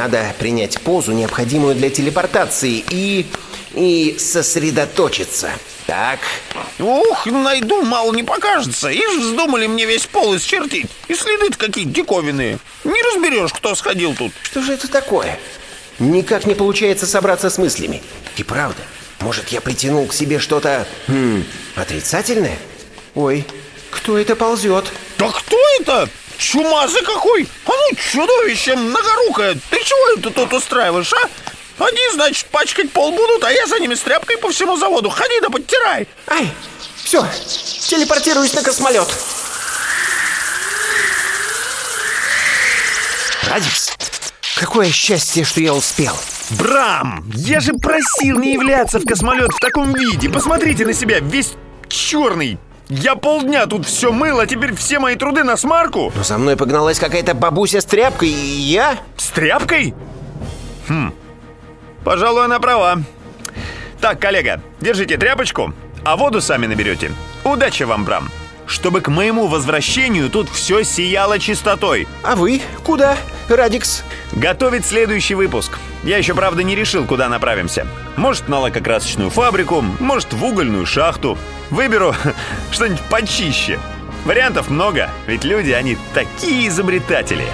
Надо 0.00 0.34
принять 0.38 0.80
позу, 0.80 1.12
необходимую 1.12 1.74
для 1.74 1.90
телепортации, 1.90 2.82
и... 2.88 3.26
и 3.74 4.16
сосредоточиться. 4.18 5.50
Так, 5.86 6.20
Ух, 6.78 7.26
найду, 7.26 7.82
мало 7.82 8.14
не 8.14 8.22
покажется. 8.22 8.88
Ишь, 8.88 9.18
вздумали 9.18 9.66
мне 9.66 9.84
весь 9.84 10.06
пол 10.06 10.36
исчертить. 10.36 10.86
И 11.08 11.14
следы-то 11.14 11.58
какие 11.58 11.84
диковинные. 11.84 12.58
Не 12.84 13.02
разберешь, 13.02 13.52
кто 13.52 13.74
сходил 13.74 14.14
тут. 14.14 14.32
что 14.42 14.62
же 14.62 14.72
это 14.72 14.88
такое? 14.88 15.38
Никак 15.98 16.46
не 16.46 16.54
получается 16.54 17.06
собраться 17.06 17.50
с 17.50 17.58
мыслями. 17.58 18.02
И 18.38 18.42
правда, 18.42 18.80
может, 19.20 19.48
я 19.48 19.60
притянул 19.60 20.06
к 20.06 20.14
себе 20.14 20.38
что-то... 20.38 20.86
хм, 21.08 21.44
отрицательное? 21.74 22.56
Ой, 23.14 23.44
кто 23.90 24.16
это 24.16 24.34
ползет? 24.34 24.86
Да 25.18 25.28
кто 25.28 25.58
это? 25.80 26.08
Чумазый 26.40 27.02
какой! 27.02 27.46
А 27.66 27.70
ну, 27.70 27.96
чудовище 27.96 28.74
многорукое! 28.74 29.58
Ты 29.68 29.84
чего 29.84 30.18
это 30.18 30.30
тут 30.30 30.52
устраиваешь, 30.54 31.12
а? 31.12 31.84
Они, 31.84 32.00
значит, 32.14 32.46
пачкать 32.46 32.90
пол 32.92 33.12
будут, 33.12 33.44
а 33.44 33.52
я 33.52 33.66
за 33.66 33.78
ними 33.78 33.94
с 33.94 34.00
тряпкой 34.00 34.38
по 34.38 34.50
всему 34.50 34.76
заводу. 34.76 35.10
Ходи 35.10 35.38
да 35.42 35.50
подтирай. 35.50 36.08
Ай, 36.28 36.50
все, 37.04 37.26
телепортируюсь 37.86 38.54
на 38.54 38.62
космолет. 38.62 39.08
Радикс, 43.42 43.90
какое 44.56 44.90
счастье, 44.90 45.44
что 45.44 45.60
я 45.60 45.74
успел. 45.74 46.16
Брам! 46.50 47.22
Я 47.34 47.60
же 47.60 47.74
просил 47.74 48.38
не 48.38 48.54
являться 48.54 48.98
в 48.98 49.04
космолет 49.04 49.52
в 49.52 49.60
таком 49.60 49.92
виде. 49.92 50.30
Посмотрите 50.30 50.86
на 50.86 50.94
себя, 50.94 51.20
весь 51.20 51.52
черный. 51.88 52.58
Я 52.90 53.14
полдня 53.14 53.66
тут 53.66 53.86
все 53.86 54.10
мыл, 54.10 54.40
а 54.40 54.48
теперь 54.48 54.74
все 54.74 54.98
мои 54.98 55.14
труды 55.14 55.44
на 55.44 55.56
смарку? 55.56 56.12
Но 56.16 56.24
за 56.24 56.38
мной 56.38 56.56
погналась 56.56 56.98
какая-то 56.98 57.34
бабуся 57.34 57.80
с 57.80 57.84
тряпкой, 57.84 58.30
и 58.30 58.32
я... 58.32 58.98
С 59.16 59.28
тряпкой? 59.28 59.94
Хм, 60.88 61.14
пожалуй, 62.04 62.44
она 62.44 62.58
права. 62.58 63.00
Так, 64.00 64.18
коллега, 64.18 64.60
держите 64.80 65.16
тряпочку, 65.18 65.72
а 66.04 66.16
воду 66.16 66.40
сами 66.40 66.66
наберете. 66.66 67.12
Удачи 67.44 67.84
вам, 67.84 68.04
Брам. 68.04 68.28
Чтобы 68.66 69.02
к 69.02 69.08
моему 69.08 69.46
возвращению 69.46 70.28
тут 70.28 70.48
все 70.48 70.82
сияло 70.82 71.38
чистотой. 71.38 72.08
А 72.24 72.34
вы 72.34 72.60
куда, 72.82 73.16
Радикс? 73.56 74.04
Готовить 74.32 74.84
следующий 74.84 75.34
выпуск. 75.34 75.78
Я 76.02 76.18
еще, 76.18 76.34
правда, 76.34 76.62
не 76.62 76.74
решил, 76.74 77.04
куда 77.04 77.28
направимся. 77.28 77.86
Может, 78.16 78.48
на 78.48 78.58
лакокрасочную 78.58 79.30
фабрику, 79.30 79.80
может, 79.80 80.32
в 80.32 80.44
угольную 80.44 80.86
шахту. 80.86 81.38
Выберу 81.70 82.14
что-нибудь 82.72 83.02
почище. 83.02 83.78
Вариантов 84.24 84.70
много, 84.70 85.10
ведь 85.26 85.44
люди, 85.44 85.70
они 85.70 85.96
такие 86.14 86.68
изобретатели. 86.68 87.46